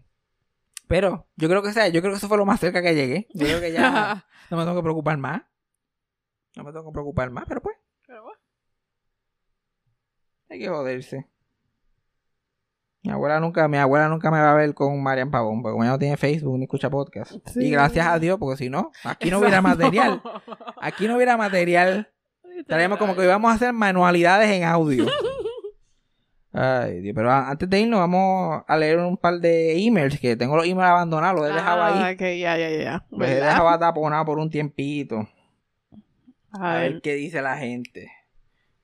[0.86, 3.26] Pero yo creo que sea, yo creo que eso fue lo más cerca que llegué.
[3.34, 5.42] Yo creo que ya no me tengo que preocupar más.
[6.56, 7.76] No me tengo que preocupar más, pero pues,
[8.06, 8.38] Pero bueno.
[10.50, 11.26] hay que joderse.
[13.02, 15.84] Mi abuela nunca, mi abuela nunca me va a ver con Marian Pavón, porque como
[15.84, 17.32] ella no tiene Facebook ni escucha podcast.
[17.46, 17.66] Sí.
[17.66, 20.20] Y gracias a Dios, porque si no, aquí no hubiera material.
[20.80, 22.12] Aquí no hubiera material.
[22.56, 25.06] Estaríamos como que íbamos a hacer manualidades en audio.
[26.52, 30.56] Ay, Dios, pero antes de irnos vamos a leer un par de emails que tengo
[30.56, 32.14] los emails abandonados, los he dejado Ah, ahí.
[32.14, 33.06] ok, ya, ya, ya, ya.
[33.10, 35.28] Los he dejado taponados por un tiempito.
[36.50, 37.02] A A ver ver.
[37.02, 38.10] qué dice la gente.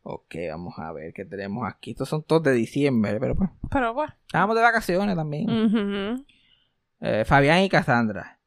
[0.03, 1.93] Ok, vamos a ver qué tenemos aquí.
[1.93, 3.49] Estos son todos de diciembre, pero pues.
[3.71, 4.11] Pero pues.
[4.27, 5.47] Estábamos de vacaciones también.
[7.01, 8.39] Eh, Fabián y Cassandra.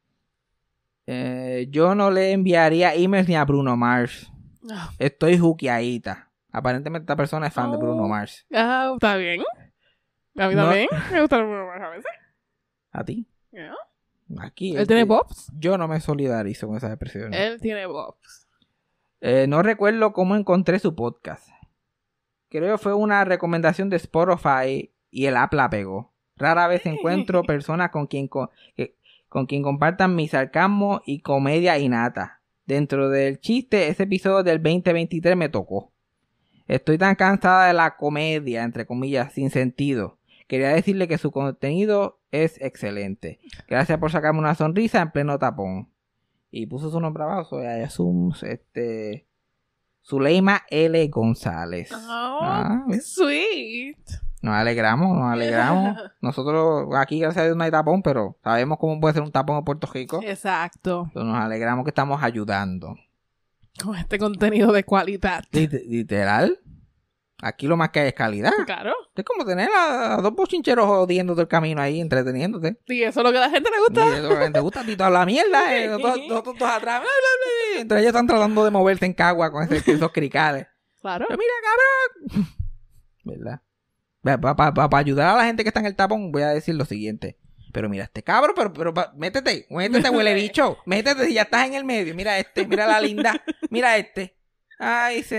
[1.06, 4.30] Eh, yo no le enviaría emails ni a Bruno Mars.
[4.70, 6.27] Ah, Estoy juqueadita.
[6.52, 8.08] Aparentemente esta persona es fan de Bruno Oh.
[8.08, 8.46] Mars.
[8.52, 9.42] Ah, está bien.
[10.36, 10.64] A mí No.
[10.64, 10.88] también.
[11.12, 12.12] Me gusta Bruno Mars a veces.
[12.92, 13.26] ¿A ti?
[13.52, 13.74] Ya.
[14.40, 14.76] Aquí.
[14.76, 15.50] ¿Él tiene bobs?
[15.58, 17.38] Yo no me solidarizo con esas expresiones.
[17.40, 18.46] Él tiene bobs.
[19.20, 21.48] Eh, no recuerdo cómo encontré su podcast.
[22.50, 26.12] Creo que fue una recomendación de Spotify y el app la pegó.
[26.36, 28.96] Rara vez encuentro personas con quien, co- que-
[29.28, 32.40] con quien compartan mi sarcasmo y comedia innata.
[32.64, 35.92] Dentro del chiste, ese episodio del 2023 me tocó.
[36.68, 40.18] Estoy tan cansada de la comedia, entre comillas, sin sentido.
[40.46, 43.40] Quería decirle que su contenido es excelente.
[43.68, 45.88] Gracias por sacarme una sonrisa en pleno tapón.
[46.50, 49.26] Y puso su nombre abajo, soy Ayasum, este...
[50.02, 51.06] Zuleima L.
[51.08, 51.90] González.
[51.92, 53.98] Oh, Ah, sweet.
[54.40, 55.98] Nos alegramos, nos alegramos.
[56.22, 59.58] Nosotros aquí, gracias a Dios, no hay tapón, pero sabemos cómo puede ser un tapón
[59.58, 60.20] en Puerto Rico.
[60.22, 61.04] Exacto.
[61.08, 62.94] Entonces nos alegramos que estamos ayudando.
[63.82, 65.44] Con este contenido de cualidad.
[65.52, 66.58] Lit- literal.
[67.40, 68.50] Aquí lo más que hay es calidad.
[68.66, 68.92] Claro.
[69.14, 72.80] Es como tener a, a dos bochincheros jodiendo del camino ahí, entreteniéndote.
[72.88, 74.18] Y eso es lo que a la gente le Y gusta.
[74.18, 77.00] eso, te gusta a ti toda la mierda, eh, todos, todos- todos atrás.
[77.00, 77.80] bla, bla, bla.
[77.82, 80.66] Entonces ellos están tratando de moverse en cagua con ese- esos cricales.
[81.00, 81.26] Claro.
[81.28, 81.52] Pero mira,
[82.32, 82.48] cabrón.
[83.24, 83.60] ¿Verdad?
[84.42, 87.38] Para ayudar a la gente que está en el tapón, voy a decir lo siguiente.
[87.72, 90.78] Pero mira, este cabrón, pero, pero métete, métete, huele bicho.
[90.86, 92.14] Métete si ya estás en el medio.
[92.14, 93.42] Mira este, mira la linda.
[93.70, 94.36] Mira este.
[94.80, 95.32] Ay, es-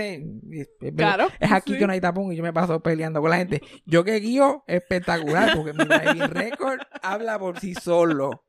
[0.96, 1.28] Claro.
[1.40, 1.78] Es aquí sí.
[1.78, 3.62] que no hay tapón y yo me paso peleando con la gente.
[3.86, 8.44] Yo que guío, espectacular, porque mi driving record habla por sí solo.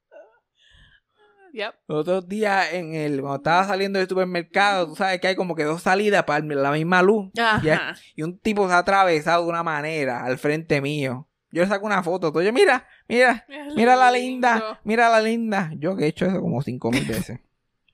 [1.53, 1.73] Yep.
[1.87, 5.53] Los otros días, en el, cuando estaba saliendo del supermercado, tú sabes que hay como
[5.55, 7.29] que dos salidas para la misma luz.
[7.37, 7.95] Ajá.
[8.15, 11.27] Y un tipo se ha atravesado de una manera al frente mío.
[11.51, 12.31] Yo le saco una foto.
[12.31, 14.47] Todo yo, mira, mira, Es mira la lindo.
[14.49, 15.71] linda, mira la linda.
[15.77, 17.39] Yo que he hecho eso como cinco mil veces.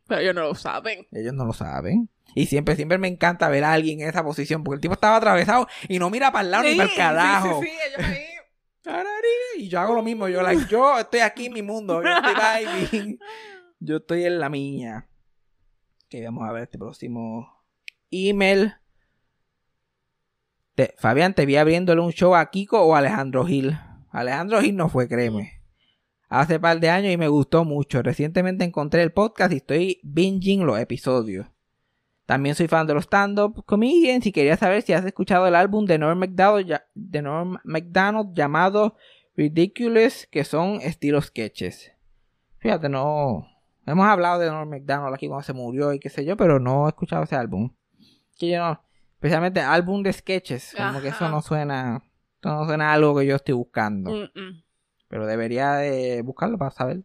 [0.08, 1.08] Pero ellos no lo saben.
[1.12, 2.10] Ellos no lo saben.
[2.36, 4.64] Y siempre, siempre me encanta ver a alguien en esa posición.
[4.64, 7.62] Porque el tipo estaba atravesado y no mira para el lado ni para el carajo.
[7.62, 8.24] Sí, sí, sí, ellos ahí.
[9.58, 10.28] Y yo hago lo mismo.
[10.30, 12.01] Yo, like, yo estoy aquí en mi mundo.
[12.01, 13.20] Yo estoy.
[13.80, 15.08] Yo estoy en la mía.
[16.10, 17.64] Que vamos a ver este próximo
[18.12, 18.74] email.
[20.97, 23.78] Fabián, te vi abriéndole un show a Kiko o Alejandro Gil.
[24.11, 25.61] Alejandro Gil no fue, créeme.
[26.30, 28.01] Hace par de años y me gustó mucho.
[28.03, 31.47] Recientemente encontré el podcast y estoy binging los episodios.
[32.25, 35.86] También soy fan de los stand-up comedians y quería saber si has escuchado el álbum
[35.86, 37.57] de Norm MacDonald, de Norm
[38.34, 38.95] llamado
[39.38, 41.93] Ridiculous, que son estilos sketches.
[42.57, 43.47] Fíjate, no.
[43.86, 46.86] Hemos hablado de Norm MacDonald aquí cuando se murió y qué sé yo, pero no
[46.86, 47.73] he escuchado ese álbum.
[48.38, 48.86] Que yo no.
[49.18, 50.76] Especialmente álbum de sketches.
[50.78, 52.03] Como que eso no suena.
[52.39, 54.30] Eso no suena a algo que yo estoy buscando.
[55.07, 57.01] Pero debería de buscarlo para saber.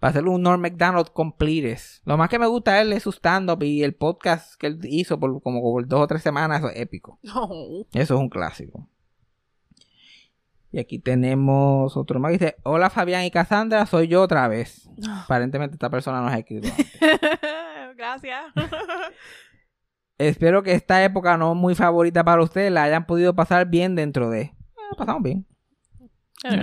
[0.00, 2.02] Para hacerle un Norm MacDonald completes.
[2.04, 5.20] Lo más que me gusta él es su stand-up y el podcast que él hizo
[5.20, 6.58] por como por dos o tres semanas.
[6.58, 7.20] Eso es épico.
[7.22, 8.88] Eso es un clásico.
[10.72, 14.90] Y aquí tenemos otro más que dice: Hola Fabián y Cassandra, soy yo otra vez.
[15.24, 16.68] Aparentemente esta persona nos ha escrito.
[16.68, 16.98] antes.
[17.96, 18.42] Gracias.
[20.28, 24.30] Espero que esta época no muy favorita para ustedes la hayan podido pasar bien dentro
[24.30, 24.40] de.
[24.42, 24.54] Eh,
[24.96, 25.46] pasamos bien.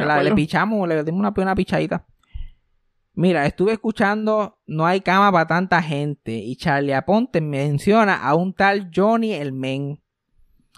[0.05, 2.05] La- le pichamos, le dimos una, una pichadita.
[3.13, 8.53] Mira, estuve escuchando No hay cama para tanta gente y Charlie Aponte menciona a un
[8.53, 10.01] tal Johnny el Men.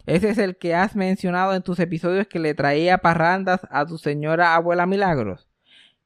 [0.08, 4.00] Ese es el que has mencionado en tus episodios que le traía parrandas a tu
[4.00, 5.48] señora abuela Milagros.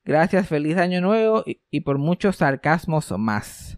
[0.04, 3.78] Gracias, feliz año nuevo y, y por muchos sarcasmos más.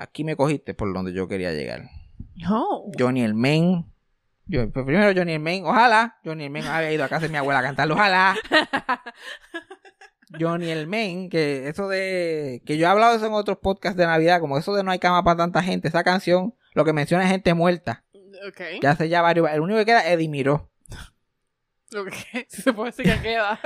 [0.00, 1.90] Aquí me cogiste por donde yo quería llegar.
[2.36, 2.84] No.
[2.98, 3.84] Johnny el Men.
[4.46, 5.66] Yo, pues primero Johnny el Men.
[5.66, 7.96] Ojalá Johnny el Men había ido a casa de mi abuela a cantarlo.
[7.96, 8.34] Ojalá.
[10.40, 12.62] Johnny el Men, que eso de.
[12.64, 14.90] que yo he hablado de eso en otros podcasts de Navidad, como eso de no
[14.90, 18.02] hay cama para tanta gente, esa canción, lo que menciona es gente muerta.
[18.48, 18.80] Ok.
[18.80, 19.50] Que hace ya varios.
[19.50, 20.70] El único que queda es Eddie Miró.
[21.94, 22.14] Ok.
[22.48, 23.60] Si se puede decir que queda.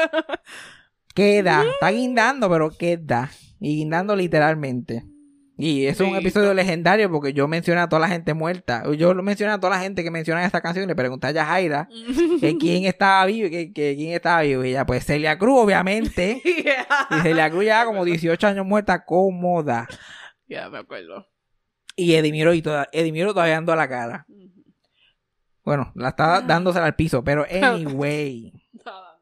[1.14, 3.30] Queda, está guindando, pero queda.
[3.60, 5.04] Y guindando literalmente.
[5.56, 8.82] Y es un episodio legendario porque yo mencioné a toda la gente muerta.
[8.96, 11.30] Yo lo mencioné a toda la gente que menciona esta canción y le pregunté a
[11.30, 11.88] Yajaira
[12.40, 14.64] que quién estaba vivo, que, que quién estaba vivo.
[14.64, 16.42] Y ella, pues Celia Cruz, obviamente.
[16.44, 16.86] yeah.
[17.10, 19.86] Y Celia Cruz ya como 18 años muerta, cómoda.
[20.48, 21.28] Ya me acuerdo.
[21.96, 24.26] Y Edimiro, y toda, Edimiro todavía dando a la cara.
[25.64, 28.52] Bueno, la está dándosela al piso, pero anyway.
[28.74, 29.14] Estaba.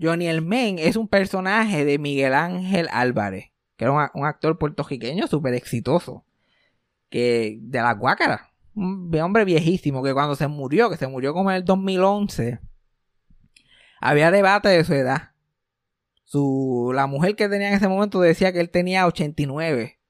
[0.00, 5.28] Johnny el Men es un personaje de Miguel Ángel Álvarez, que era un, actor puertorriqueño
[5.28, 6.24] súper exitoso,
[7.08, 11.50] que de la Guácara, un hombre viejísimo, que cuando se murió, que se murió como
[11.52, 12.58] en el 2011,
[14.00, 15.30] había debate de su edad.
[16.24, 20.00] Su, la mujer que tenía en ese momento decía que él tenía 89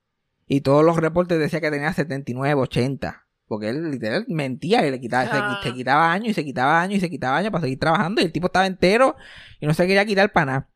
[0.46, 3.26] y todos los reportes decían que tenía 79, 80.
[3.46, 5.60] Porque él literal mentía y le quitaba, se Ah.
[5.62, 8.24] se, quitaba años y se quitaba años y se quitaba años para seguir trabajando y
[8.24, 9.14] el tipo estaba entero
[9.60, 10.68] y no se quería quitar para nada.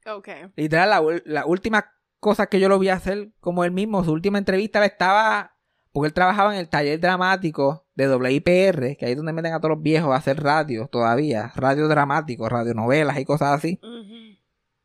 [0.57, 1.87] Literal, la última
[2.23, 5.57] cosa que yo lo vi hacer como él mismo, su última entrevista la estaba,
[5.91, 9.59] porque él trabajaba en el taller dramático de WIPR, que ahí es donde meten a
[9.59, 13.81] todos los viejos a hacer radio todavía, radio dramático, radionovelas y cosas así.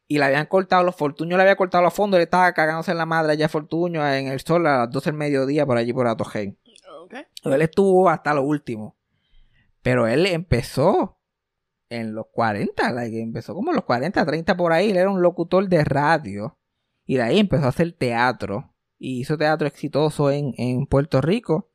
[0.08, 2.98] Y le habían cortado los Fortuño, le había cortado los fondos, él estaba cagándose en
[2.98, 6.08] la madre allá Fortuño en el sol a las 12 del mediodía por allí por
[6.08, 6.58] Atogen.
[7.04, 7.18] Ok.
[7.44, 8.98] Él estuvo hasta lo último.
[9.84, 11.20] Pero él empezó
[11.90, 14.90] en los 40, like, empezó como en los 40, 30 por ahí.
[14.90, 16.58] Él era un locutor de radio.
[17.08, 18.74] Y de ahí empezó a hacer teatro.
[19.00, 21.70] Y hizo teatro exitoso en, en Puerto Rico.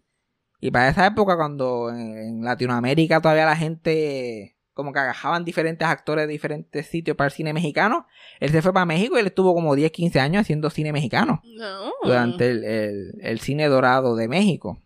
[0.61, 5.87] Y para esa época, cuando en, en Latinoamérica todavía la gente como que agajaban diferentes
[5.87, 8.07] actores de diferentes sitios para el cine mexicano,
[8.41, 11.43] él se fue para México y él estuvo como 10, 15 años haciendo cine mexicano
[11.59, 11.93] No.
[12.03, 14.78] durante el, el- el cine dorado de México.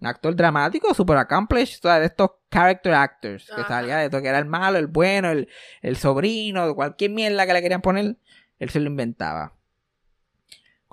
[0.00, 3.68] Un actor dramático, super accomplished, o sea, de estos character actors, que Ajá.
[3.68, 5.48] salía de todo, que era el malo, el bueno, el,
[5.82, 8.16] el sobrino, cualquier mierda que le querían poner,
[8.58, 9.52] él se lo inventaba.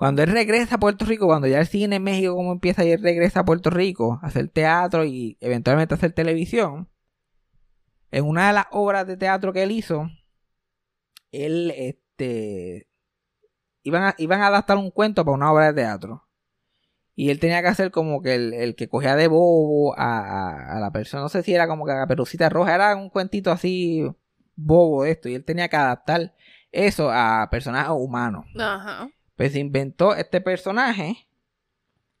[0.04, 2.90] Cuando él regresa a Puerto Rico, cuando ya el cine en México como empieza y
[2.90, 6.90] él regresa a Puerto Rico a hacer teatro y eventualmente a hacer televisión,
[8.10, 10.10] en una de las obras de teatro que él hizo,
[11.32, 12.86] él, este,
[13.82, 16.28] iban a, iban a adaptar un cuento para una obra de teatro.
[17.14, 20.80] Y él tenía que hacer como que el, el que cogía de bobo a, a-
[20.80, 21.22] la persona.
[21.22, 22.74] No sé si era como que la perucita roja.
[22.74, 24.06] Era un cuentito así
[24.54, 25.30] bobo esto.
[25.30, 26.34] Y él tenía que adaptar
[26.72, 28.44] eso a personajes humanos.
[28.58, 29.08] Ajá.
[29.36, 31.28] Pues se inventó este personaje.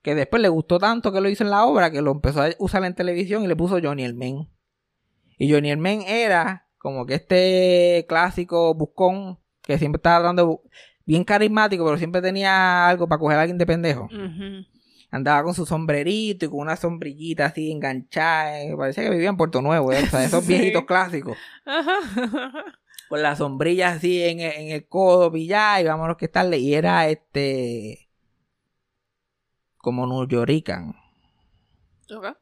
[0.02, 1.90] Que después le gustó tanto que lo hizo en la obra.
[1.90, 3.42] Que lo empezó a usar en televisión.
[3.44, 4.48] Y le puso Johnny el Men.
[5.38, 9.38] Y Johnny el Men era como que este clásico buscón.
[9.62, 10.62] Que siempre estaba dando...
[11.06, 14.08] Bien carismático, pero siempre tenía algo para coger a alguien de pendejo.
[15.10, 18.62] Andaba con su sombrerito y con una sombrillita así enganchada.
[18.62, 20.02] eh, Parecía que vivía en Puerto Nuevo, ¿eh?
[20.02, 20.54] o sea, esos Sí.
[20.54, 21.36] viejitos clásicos.
[21.66, 21.92] Ajá.
[23.08, 26.58] Con la sombrilla así en, el- en el codo, pillada, y vámonos que estarle.
[26.58, 28.08] Y era este.
[29.78, 30.94] Como New Yorican.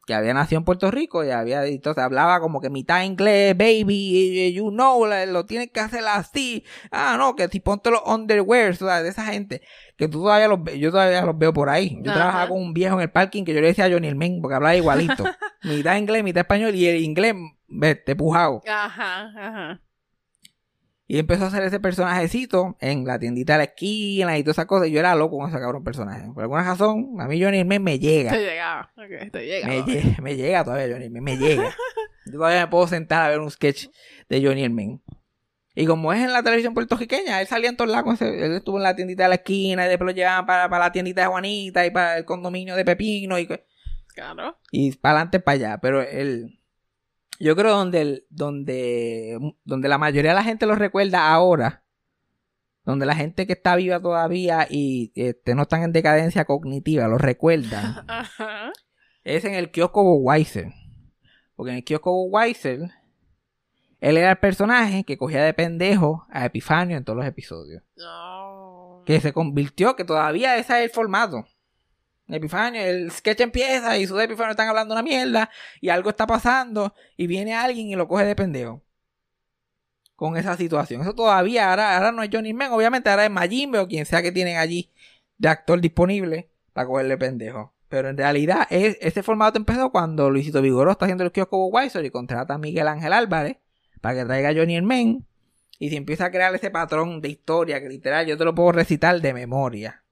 [0.06, 1.64] Que había nacido en Puerto Rico y había.
[1.66, 6.64] Entonces hablaba como que mitad inglés, baby, you know, lo tienes que hacer así.
[6.90, 9.62] Ah, no, que si ponte los underwear, o sea, de esa gente.
[9.96, 11.96] Que tú todavía los ve- yo todavía los veo por ahí.
[12.02, 12.20] Yo Ajá.
[12.20, 14.40] trabajaba con un viejo en el parking que yo le decía a Johnny el Men,
[14.42, 15.24] porque hablaba igualito.
[15.62, 17.34] mitad inglés, mitad español, y el inglés,
[17.68, 18.62] vete, pujado.
[18.68, 19.30] Ajá.
[19.36, 19.80] Ajá.
[21.12, 24.64] Y empezó a hacer ese personajecito en la tiendita de la esquina y todas esas
[24.64, 24.88] cosas.
[24.88, 26.26] Y yo era loco con ese cabrón personaje.
[26.32, 28.30] Por alguna razón, a mí Johnny Men me llega.
[28.30, 28.90] Te llegaba.
[28.96, 29.74] Ok, te llegaba.
[29.74, 31.64] Me, lle- me llega todavía Johnny me llega.
[32.24, 33.88] Yo todavía me puedo sentar a ver un sketch
[34.30, 35.02] de Johnny el Men.
[35.74, 38.22] Y como es en la televisión puertorriqueña, él salía en todos lados.
[38.22, 40.92] Él estuvo en la tiendita de la esquina y después lo llevaban para, para la
[40.92, 43.46] tiendita de Juanita y para el condominio de Pepino y,
[44.14, 44.56] Claro.
[44.70, 45.78] y para adelante para allá.
[45.82, 46.58] Pero él,
[47.45, 51.82] yo creo donde, el- donde, donde la mayoría de la gente lo recuerda ahora,
[52.84, 57.18] donde la gente que está viva todavía y este, no están en decadencia cognitiva lo
[57.18, 58.72] recuerdan, Ajá.
[59.24, 60.72] es en el kiosco Weiser.
[61.55, 62.90] Porque en el kiosco Weiser,
[64.01, 67.82] él era el personaje que cogía de pendejo a Epifanio en todos los episodios.
[67.97, 69.03] No.
[69.07, 71.45] Que se convirtió, que todavía ese es el formato.
[72.29, 75.51] Epifanio, el sketch empieza y sus Epifanio están hablando una mierda
[75.81, 78.83] y algo está pasando y viene alguien y lo coge de pendejo.
[80.16, 81.03] Con esa situación.
[81.03, 84.23] Eso todavía, ahora, ahora no es Johnny Man, obviamente ahora es Majimbe o quien sea
[84.23, 84.91] que tienen allí
[85.39, 87.75] de actor disponible para cogerle pendejo.
[87.89, 92.05] Pero en realidad es, ese formato empezó cuando Luisito Vigoró está haciendo el kiosco Weiser
[92.05, 93.59] y contrata a Miguel Ángel Álvarez
[94.01, 95.27] para que traiga a Johnny Men.
[95.79, 98.73] Y si empieza a crear ese patrón de historia que literal yo te lo puedo
[98.73, 100.05] recitar de memoria.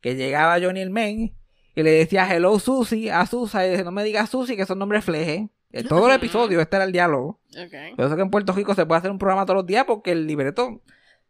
[0.00, 1.32] Que llegaba Johnny Men
[1.74, 4.78] y le decía hello Susie a Susa y dice no me digas Susie que son
[4.78, 5.48] nombres fleje.
[5.72, 7.40] En todo el episodio este era el diálogo.
[7.50, 7.96] Ok.
[7.96, 10.12] Por eso que en Puerto Rico se puede hacer un programa todos los días porque
[10.12, 10.82] el libreto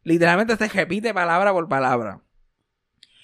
[0.02, 2.20] literalmente se repite palabra por palabra.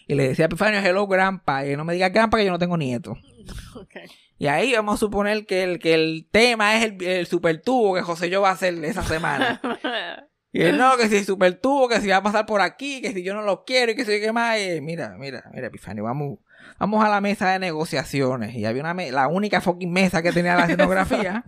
[0.07, 2.59] Y le decía a Epifanio, hello grandpa, y no me digas grandpa que yo no
[2.59, 3.17] tengo nieto.
[3.75, 3.97] Ok.
[4.41, 7.95] Y ahí vamos a suponer que el, que el tema es el, el super tubo
[7.95, 9.61] que José yo va a hacer esa semana.
[10.51, 13.13] Y él, no, que si super tubo, que si va a pasar por aquí, que
[13.13, 14.59] si yo no lo quiero y que si qué más.
[14.59, 16.39] Y, mira, mira, mira, Epifanio, vamos,
[16.79, 18.55] vamos a la mesa de negociaciones.
[18.55, 21.45] Y había una me- la única fucking mesa que tenía la escenografía.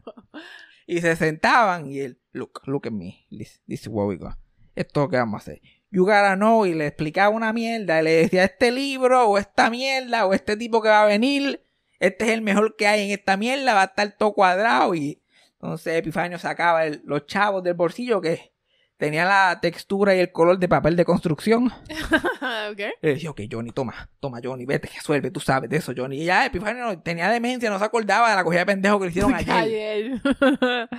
[0.87, 3.27] y se sentaban y él, look, look at me.
[3.31, 4.35] This, this is what we got.
[4.75, 5.61] Esto que vamos a hacer.
[5.91, 6.67] You gotta know.
[6.67, 8.01] Y le explicaba una mierda.
[8.01, 11.65] Y le decía, este libro, o esta mierda, o este tipo que va a venir.
[11.99, 13.75] Este es el mejor que hay en esta mierda.
[13.75, 14.95] Va a estar todo cuadrado.
[14.95, 15.23] Y
[15.55, 18.53] entonces Epifanio sacaba el- los chavos del bolsillo que
[19.01, 21.67] tenía la textura y el color de papel de construcción.
[22.71, 22.79] ok.
[23.01, 26.21] Le decía, ok, Johnny, toma, toma, Johnny, vete, resuelve, tú sabes de eso, Johnny.
[26.21, 29.07] Y ya Epifanio no- tenía demencia, no se acordaba de la cogida de pendejo que
[29.07, 29.51] le hicieron ayer.
[29.51, 30.21] Ayer.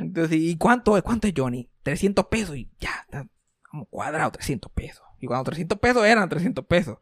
[0.00, 1.02] Entonces, ¿y cuánto es?
[1.02, 1.68] ¿Cuánto es Johnny?
[1.82, 3.26] 300 pesos y ya, está
[3.68, 5.04] como cuadrado, 300 pesos.
[5.20, 6.96] Y cuando 300 pesos eran 300 pesos.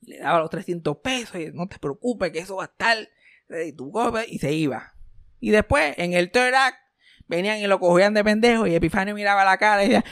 [0.00, 2.96] Le daba los 300 pesos y no te preocupes que eso va a estar.
[3.48, 3.74] Y
[4.34, 4.92] y se iba.
[5.40, 6.76] Y después, en el third act,
[7.28, 10.04] venían y lo cogían de pendejo y Epifanio miraba la cara y decía,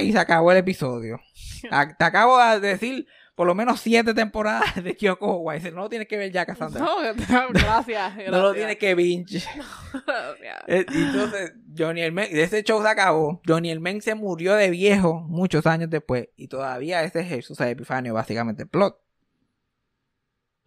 [0.00, 1.20] y se acabó el episodio.
[1.98, 3.06] Te acabo de decir
[3.38, 5.70] por lo menos siete temporadas de Kyoko Wise.
[5.70, 6.80] No lo tienes que ver ya, Cassandra.
[6.80, 7.86] No, gracias.
[7.86, 8.12] gracias.
[8.32, 9.44] No lo tienes que binge.
[9.92, 10.62] Gracias.
[10.66, 13.40] Eh, Entonces, Johnny el Men, de ese show se acabó.
[13.46, 16.28] Johnny el Men se murió de viejo muchos años después.
[16.36, 18.98] Y todavía ese es Jesús de Epifanio, básicamente plot.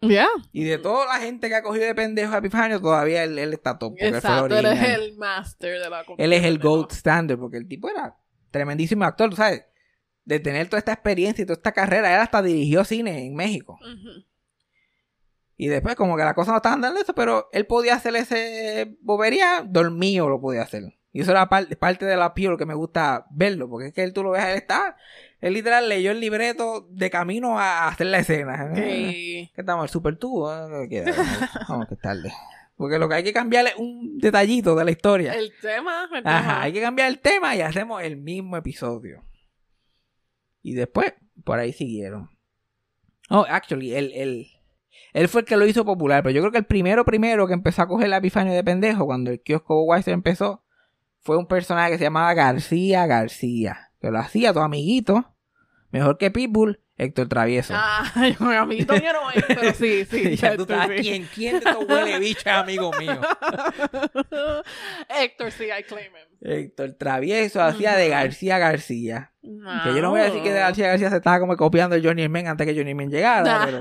[0.02, 0.26] Ya.
[0.52, 3.52] Y de toda la gente que ha cogido de pendejo a Epifanio, todavía él, él
[3.52, 3.92] está top.
[3.92, 4.42] Porque él fue el Exacto,
[5.16, 8.16] master de la Él es el gold standard, porque el tipo era
[8.50, 9.64] tremendísimo actor, tú sabes.
[10.24, 13.78] De tener toda esta experiencia y toda esta carrera, él hasta dirigió cine en México.
[15.56, 18.96] Y después, como que la cosa no estaba dando eso, pero él podía hacer ese
[19.00, 20.82] bobería, dormido lo podía hacer.
[21.12, 24.02] Y eso era par- parte de la appeal que me gusta verlo, porque es que
[24.02, 24.96] él tú lo ves, él está,
[25.42, 28.72] él literal leyó el libreto de camino a hacer la escena.
[28.76, 29.50] Sí.
[29.52, 29.86] ¿Qué estamos?
[29.86, 30.46] El super tubo.
[30.46, 32.32] Vamos, que tarde.
[32.76, 35.34] Porque lo que hay que cambiar es un detallito de la historia.
[35.34, 39.24] El tema, el Ajá, hay que cambiar el tema y hacemos el mismo episodio.
[40.62, 41.12] Y después,
[41.42, 42.30] por ahí siguieron.
[43.28, 44.46] Oh, actually, él, él,
[45.12, 47.54] él fue el que lo hizo popular, pero yo creo que el primero, primero que
[47.54, 50.62] empezó a coger la epifanio de pendejo, cuando el kiosco Weiser empezó,
[51.18, 55.31] fue un personaje que se llamaba García García, que lo hacía tu amiguito,
[55.92, 57.74] mejor que Pitbull, Héctor Travieso.
[57.76, 58.04] Ah,
[58.40, 60.36] yo, amiguito mío no es, pero sí, sí.
[60.36, 63.20] ya tú Héctor, quién, quién de estos huele bicho es amigo mío.
[65.08, 66.38] Héctor, sí, I claim him.
[66.40, 69.32] Héctor Travieso hacía de García García.
[69.42, 69.84] No.
[69.84, 72.04] Que yo no voy a decir que de García García se estaba como copiando el
[72.04, 73.80] Johnny Men antes que Johnny Men llegara, pero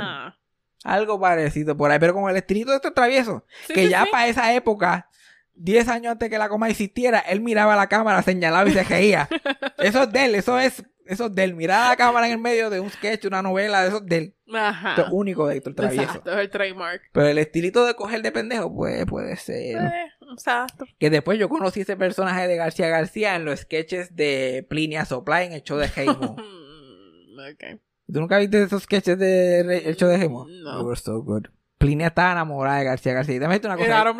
[0.84, 4.04] algo parecido por ahí, pero con el estilito de estos traviesos, Sí, que sí, ya
[4.04, 4.10] sí.
[4.12, 5.10] para esa época,
[5.54, 9.30] 10 años antes que la coma existiera, él miraba la cámara, señalaba y se reía.
[9.78, 11.56] Eso es de él, eso es, eso es de él.
[11.56, 14.36] Mirar la cámara en el medio de un sketch, una novela, eso es de él.
[14.54, 14.92] Ajá.
[14.92, 16.04] Esto es único de Héctor Travieso.
[16.04, 17.02] Exacto, es el trademark.
[17.12, 19.78] Pero el estilito de coger de pendejo, pues puede ser.
[19.78, 20.86] Eh, exacto.
[21.00, 25.46] Que después yo conocí ese personaje de García García en los sketches de Plinia Supply
[25.46, 26.36] en el show de Heimo.
[27.32, 27.82] Mm, ok.
[28.12, 30.46] ¿Tú nunca viste esos sketches de el show de Heimo?
[30.48, 30.78] No.
[30.78, 31.46] They were so good.
[31.78, 33.38] Plinia estaba enamorada de García García.
[33.38, 34.14] Y te meto una cosa.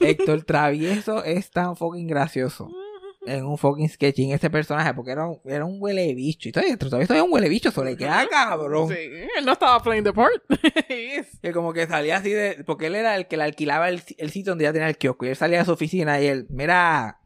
[0.00, 2.70] Héctor Travieso es tan fucking gracioso
[3.26, 6.48] en un fucking sketch en ese personaje porque era un, era un huele bicho.
[6.48, 8.88] Y todavía Travieso es un huele bicho, eso le queda cabrón.
[8.88, 8.94] Sí,
[9.36, 10.42] él no estaba playing the part.
[11.42, 12.64] Que como que salía así de.
[12.64, 15.26] Porque él era el que le alquilaba el, el sitio donde ya tenía el kiosco.
[15.26, 17.20] Y él salía de su oficina y él, mira,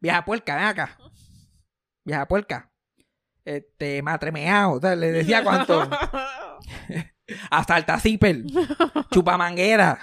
[0.00, 0.98] vieja puerca, ven acá.
[2.04, 2.70] Vieja puerca.
[3.44, 4.72] Este, matremeado.
[4.72, 5.88] O sea, le decía cuánto.
[7.50, 8.44] Hasta el zipper.
[9.10, 9.98] Chupamanguera.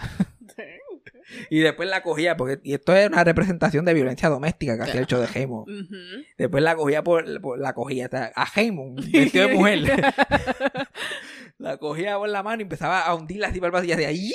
[1.50, 5.00] Y después la cogía, porque y esto es una representación de violencia doméstica que hacía
[5.02, 5.62] el show de Hemo.
[5.62, 5.96] Ujú.
[6.38, 9.80] Después la cogía por, por- la cogía hasta- a Hemo, vestido de mujer.
[11.58, 14.34] la cogía por la mano y empezaba a hundirla así para el y hacía "Ii,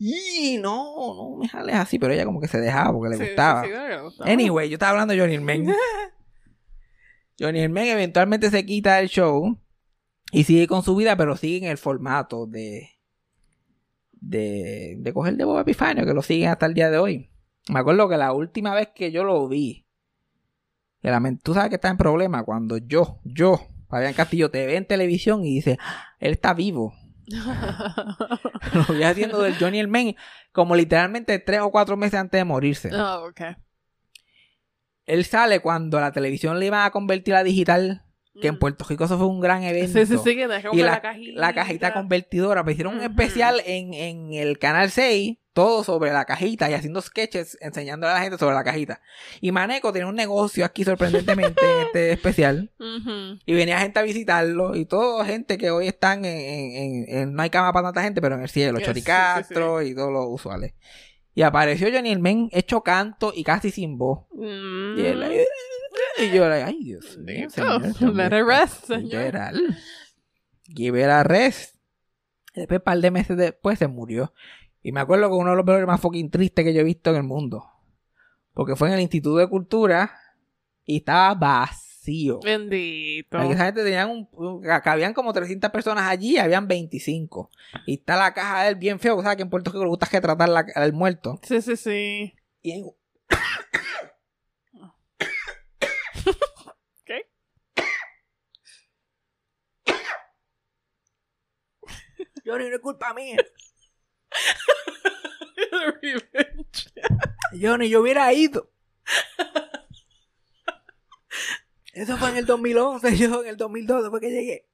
[0.00, 3.24] ii, no, no me jales así, pero ella como que se dejaba porque le Sí,
[3.30, 3.62] gustaba.
[3.64, 4.30] sí, sí, le gustaba.
[4.30, 5.72] Anyway, yo estaba hablando de Johnny Men.
[7.38, 9.58] Johnny Men eventualmente se quita del show
[10.32, 12.90] y sigue con su vida, pero sigue en el formato de
[14.22, 17.30] de, de coger de Bob Epifanio, que lo siguen hasta el día de hoy.
[17.68, 19.86] Me acuerdo que la última vez que yo lo vi,
[21.00, 24.76] que la tú sabes que está en problema cuando yo, yo, Fabián Castillo, te ve
[24.76, 26.94] en televisión y dice, "Ah, él está vivo.
[28.74, 30.16] lo vi haciendo del Johnny el Men
[30.50, 32.90] como literalmente tres o cuatro meses antes de morirse.
[32.94, 33.40] Oh, ok.
[35.06, 38.04] él sale cuando la televisión le iban a convertir a digital,
[38.40, 38.58] que en Mm.
[38.58, 39.98] Puerto Rico eso fue un gran evento.
[39.98, 41.40] Sí, sí, sí, que Y la, la cajita.
[41.40, 46.24] la cajita convertidora, pues hicieron un especial en, en el canal 6, todo sobre la
[46.24, 49.02] cajita y haciendo sketches enseñando a la gente sobre la cajita.
[49.42, 52.70] Y Maneco tiene un negocio aquí sorprendentemente en este especial.
[53.44, 57.42] Y venía gente a visitarlo y todo gente que hoy están en, en- en- no
[57.42, 60.10] hay cama para tanta gente, pero en el cielo, Sí, Chori sí, Castro y todos
[60.10, 60.72] los usuales.
[61.34, 64.20] Y apareció Johnny Men hecho canto y casi sin voz.
[64.32, 64.98] Mm.
[64.98, 65.44] Y, él ahí-
[66.18, 67.48] y yo, ay Dios mío,
[68.12, 69.04] Let it rest, señor.
[69.24, 69.76] literal.
[70.64, 71.76] Give it a rest.
[72.54, 74.32] Y Después, un par de meses después, se murió.
[74.82, 77.10] Y me acuerdo que uno de los velorios más fucking tristes que yo he visto
[77.10, 77.64] en el mundo.
[78.52, 80.12] Porque fue en el Instituto de Cultura
[80.84, 82.40] y estaba vacío.
[82.44, 83.38] Bendito.
[83.38, 87.50] Porque esa gente tenían un, un- cabían como 300 personas allí, habían 25.
[87.86, 89.36] Y está la caja de él bien feo, ¿sabes?
[89.36, 91.38] Que en Puerto Rico le gusta que tratar la- al muerto.
[91.44, 92.34] Sí, sí, sí.
[92.60, 92.90] Y en-
[97.04, 97.28] ¿Qué?
[102.44, 103.36] Johnny, no es culpa mía.
[107.60, 108.70] Johnny, yo hubiera ido.
[111.92, 114.68] Eso fue en el 2011, yo en el 2012 fue que llegué.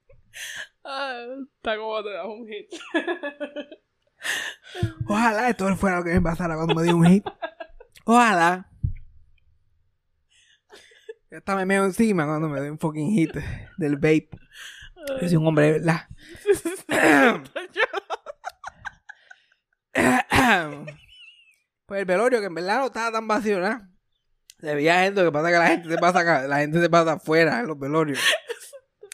[0.83, 1.25] Ah,
[1.57, 2.69] está como te das un hit.
[5.07, 7.25] Ojalá esto fuera lo que me pasara cuando me dio un hit.
[8.05, 8.69] Ojalá.
[11.31, 13.35] Yo hasta me meo encima cuando me doy un fucking hit
[13.77, 14.29] del vape.
[15.21, 16.07] Yo soy un hombre de verdad.
[21.85, 23.79] Pues el velorio, que en verdad no estaba tan vacío, ¿no?
[24.59, 26.89] Se veía gente, lo que pasa que la gente se pasa acá, la gente se
[26.89, 28.19] pasa afuera en los velorios.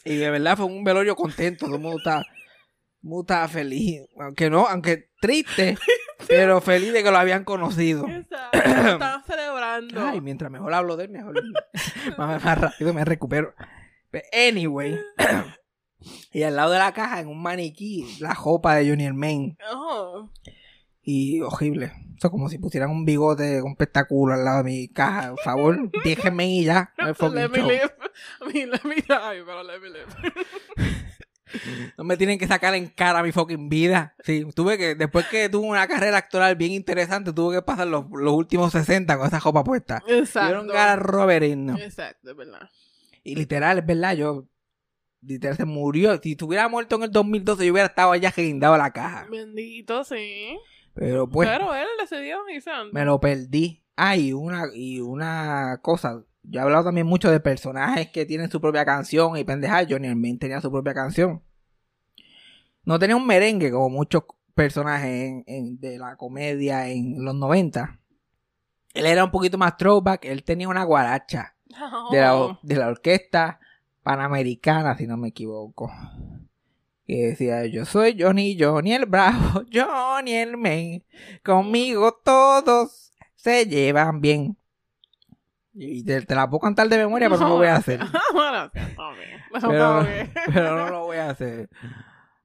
[0.04, 2.32] Y de verdad fue un velorio contento, todo el mundo estaba, todo
[3.02, 4.02] el mundo estaba feliz.
[4.18, 5.76] Aunque no, aunque triste,
[6.28, 8.06] pero feliz de que lo habían conocido.
[8.08, 8.58] Exacto.
[8.62, 10.06] Estaban celebrando.
[10.06, 11.42] Ay, mientras mejor hablo de él, mejor
[12.18, 13.54] más, más rápido me recupero.
[14.12, 14.98] But anyway.
[16.32, 19.56] y al lado de la caja, en un maniquí, la jopa de Johnny Hermain.
[19.72, 20.30] Oh.
[21.02, 21.92] Y horrible.
[22.16, 25.30] Eso como si pusieran un bigote con espectáculo al lado de mi caja.
[25.30, 26.92] Por favor, déjenme y ya.
[26.98, 27.92] No, hay fucking let me live.
[28.40, 31.04] I mean, let me die, pero let me live.
[31.96, 34.14] No me tienen que sacar en cara mi fucking vida.
[34.24, 38.06] Sí, tuve que, después que tuve una carrera actoral bien interesante, tuve que pasar los,
[38.10, 40.02] los últimos 60 con esa jopa puesta.
[40.08, 40.48] Exacto.
[40.48, 41.78] Dieron cara a.
[41.78, 42.68] Exacto, es verdad.
[43.22, 44.46] Y literal, es verdad, yo.
[45.22, 46.20] Literal se murió.
[46.22, 49.26] Si estuviera muerto en el 2012, yo hubiera estado allá guindado la caja.
[49.30, 50.56] Bendito, sí.
[50.94, 52.92] Pero pues, Pero él decidió irse antes.
[52.92, 53.82] me lo perdí.
[53.96, 56.22] Ah, y una, y una cosa.
[56.48, 59.86] Yo he hablado también mucho de personajes que tienen su propia canción y pendejadas.
[59.90, 61.42] Johnny Hermain tenía su propia canción.
[62.84, 64.22] No tenía un merengue como muchos
[64.54, 67.98] personajes en- en- de la comedia en los 90.
[68.94, 70.24] Él era un poquito más throwback.
[70.24, 71.54] Él tenía una guaracha.
[72.12, 73.58] de la, de la orquesta
[74.02, 75.90] panamericana, si no me equivoco.
[77.06, 81.04] Que decía, yo soy Johnny, Johnny el Bravo, Johnny el Men.
[81.44, 84.56] Conmigo todos se llevan bien.
[85.78, 88.00] Y te, te la puedo cantar de memoria, pero no lo voy a hacer.
[88.32, 88.70] bueno,
[90.52, 91.68] Pero, no lo voy a hacer.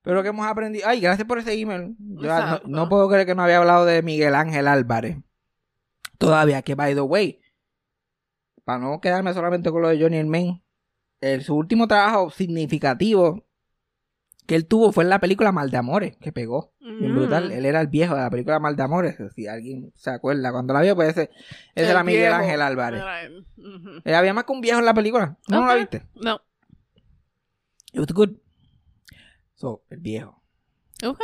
[0.01, 0.87] Pero que hemos aprendido.
[0.87, 1.95] Ay, gracias por ese email.
[1.99, 5.17] Yo no, puedo creer que no había hablado de Miguel Ángel Álvarez.
[6.17, 7.39] Todavía, que by the way,
[8.63, 10.63] para no quedarme solamente con lo de Johnny el Men,
[11.21, 13.45] el- su último trabajo significativo
[14.51, 16.73] que él tuvo fue en la película Mal de Amores, que pegó.
[16.81, 17.15] Bien Mm.
[17.15, 17.51] brutal.
[17.53, 19.15] Él era el viejo de la película Mal de Amores.
[19.33, 21.29] Si alguien se acuerda, cuando la vio, pues ese,
[21.73, 22.33] ese era Miguel.
[22.33, 23.01] Ángel Álvarez.
[23.23, 23.45] Él.
[24.03, 25.37] Eh, había más que un viejo en la película.
[25.47, 26.03] ¿No, no la viste?
[26.15, 26.41] No.
[27.93, 28.31] It was good.
[29.55, 30.43] So, el viejo.
[31.05, 31.21] Ok.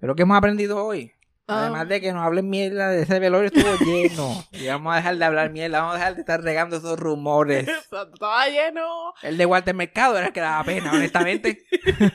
[0.00, 1.12] Pero ¿qué hemos aprendido hoy?
[1.50, 1.62] Ah.
[1.62, 4.44] Además de que nos hablen mierda de ese velorio estuvo lleno.
[4.52, 7.66] y vamos a dejar de hablar mierda, vamos a dejar de estar regando esos rumores.
[8.12, 9.14] Estaba lleno.
[9.22, 11.64] El de Walter Mercado era el que daba pena, honestamente.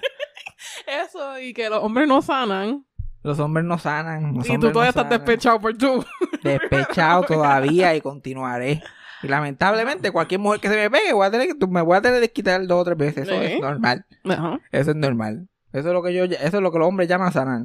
[0.87, 2.85] Eso, y que los hombres no sanan.
[3.23, 4.35] Los hombres no sanan.
[4.35, 5.19] los y tú todavía no estás sanan.
[5.19, 6.05] despechado por tú.
[6.43, 8.83] Despechado todavía y continuaré.
[9.23, 12.01] Y lamentablemente, cualquier mujer que se me pegue, voy a tener que, me voy a
[12.01, 13.23] tener que quitar dos o tres veces.
[13.27, 13.55] Eso ¿Eh?
[13.55, 14.05] es normal.
[14.25, 14.59] Ajá.
[14.71, 15.47] Eso es normal.
[15.71, 17.61] Eso es lo que yo, eso es lo que los hombres llaman sanar.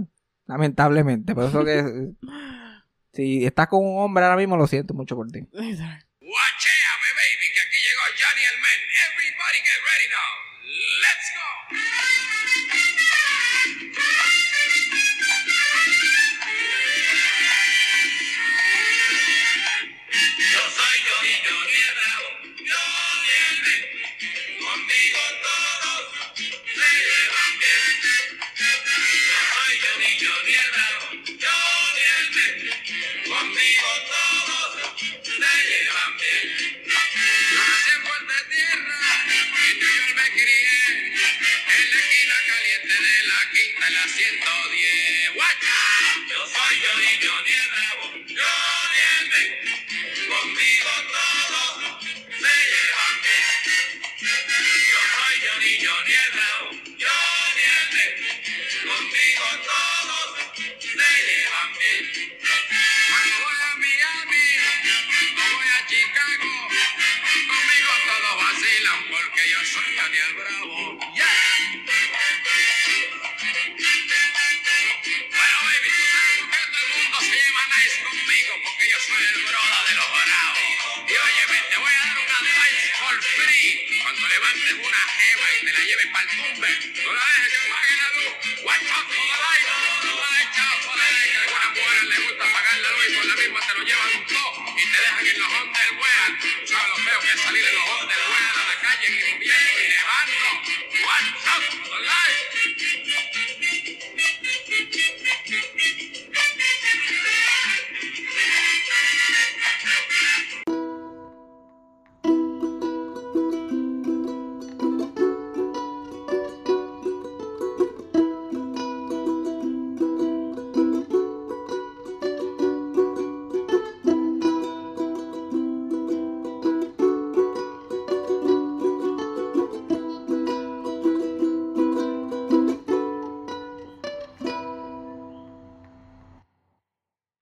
[0.49, 1.35] Lamentablemente.
[1.35, 1.85] Por eso que
[3.13, 5.41] si estás con un hombre ahora mismo, lo siento mucho por ti.
[5.41, 8.81] My baby, que aquí llegó Johnny el Men.
[9.07, 10.33] Everybody get ready now.
[11.05, 11.49] Let's go.
[20.53, 22.08] Yo soy Johnny, Johnny el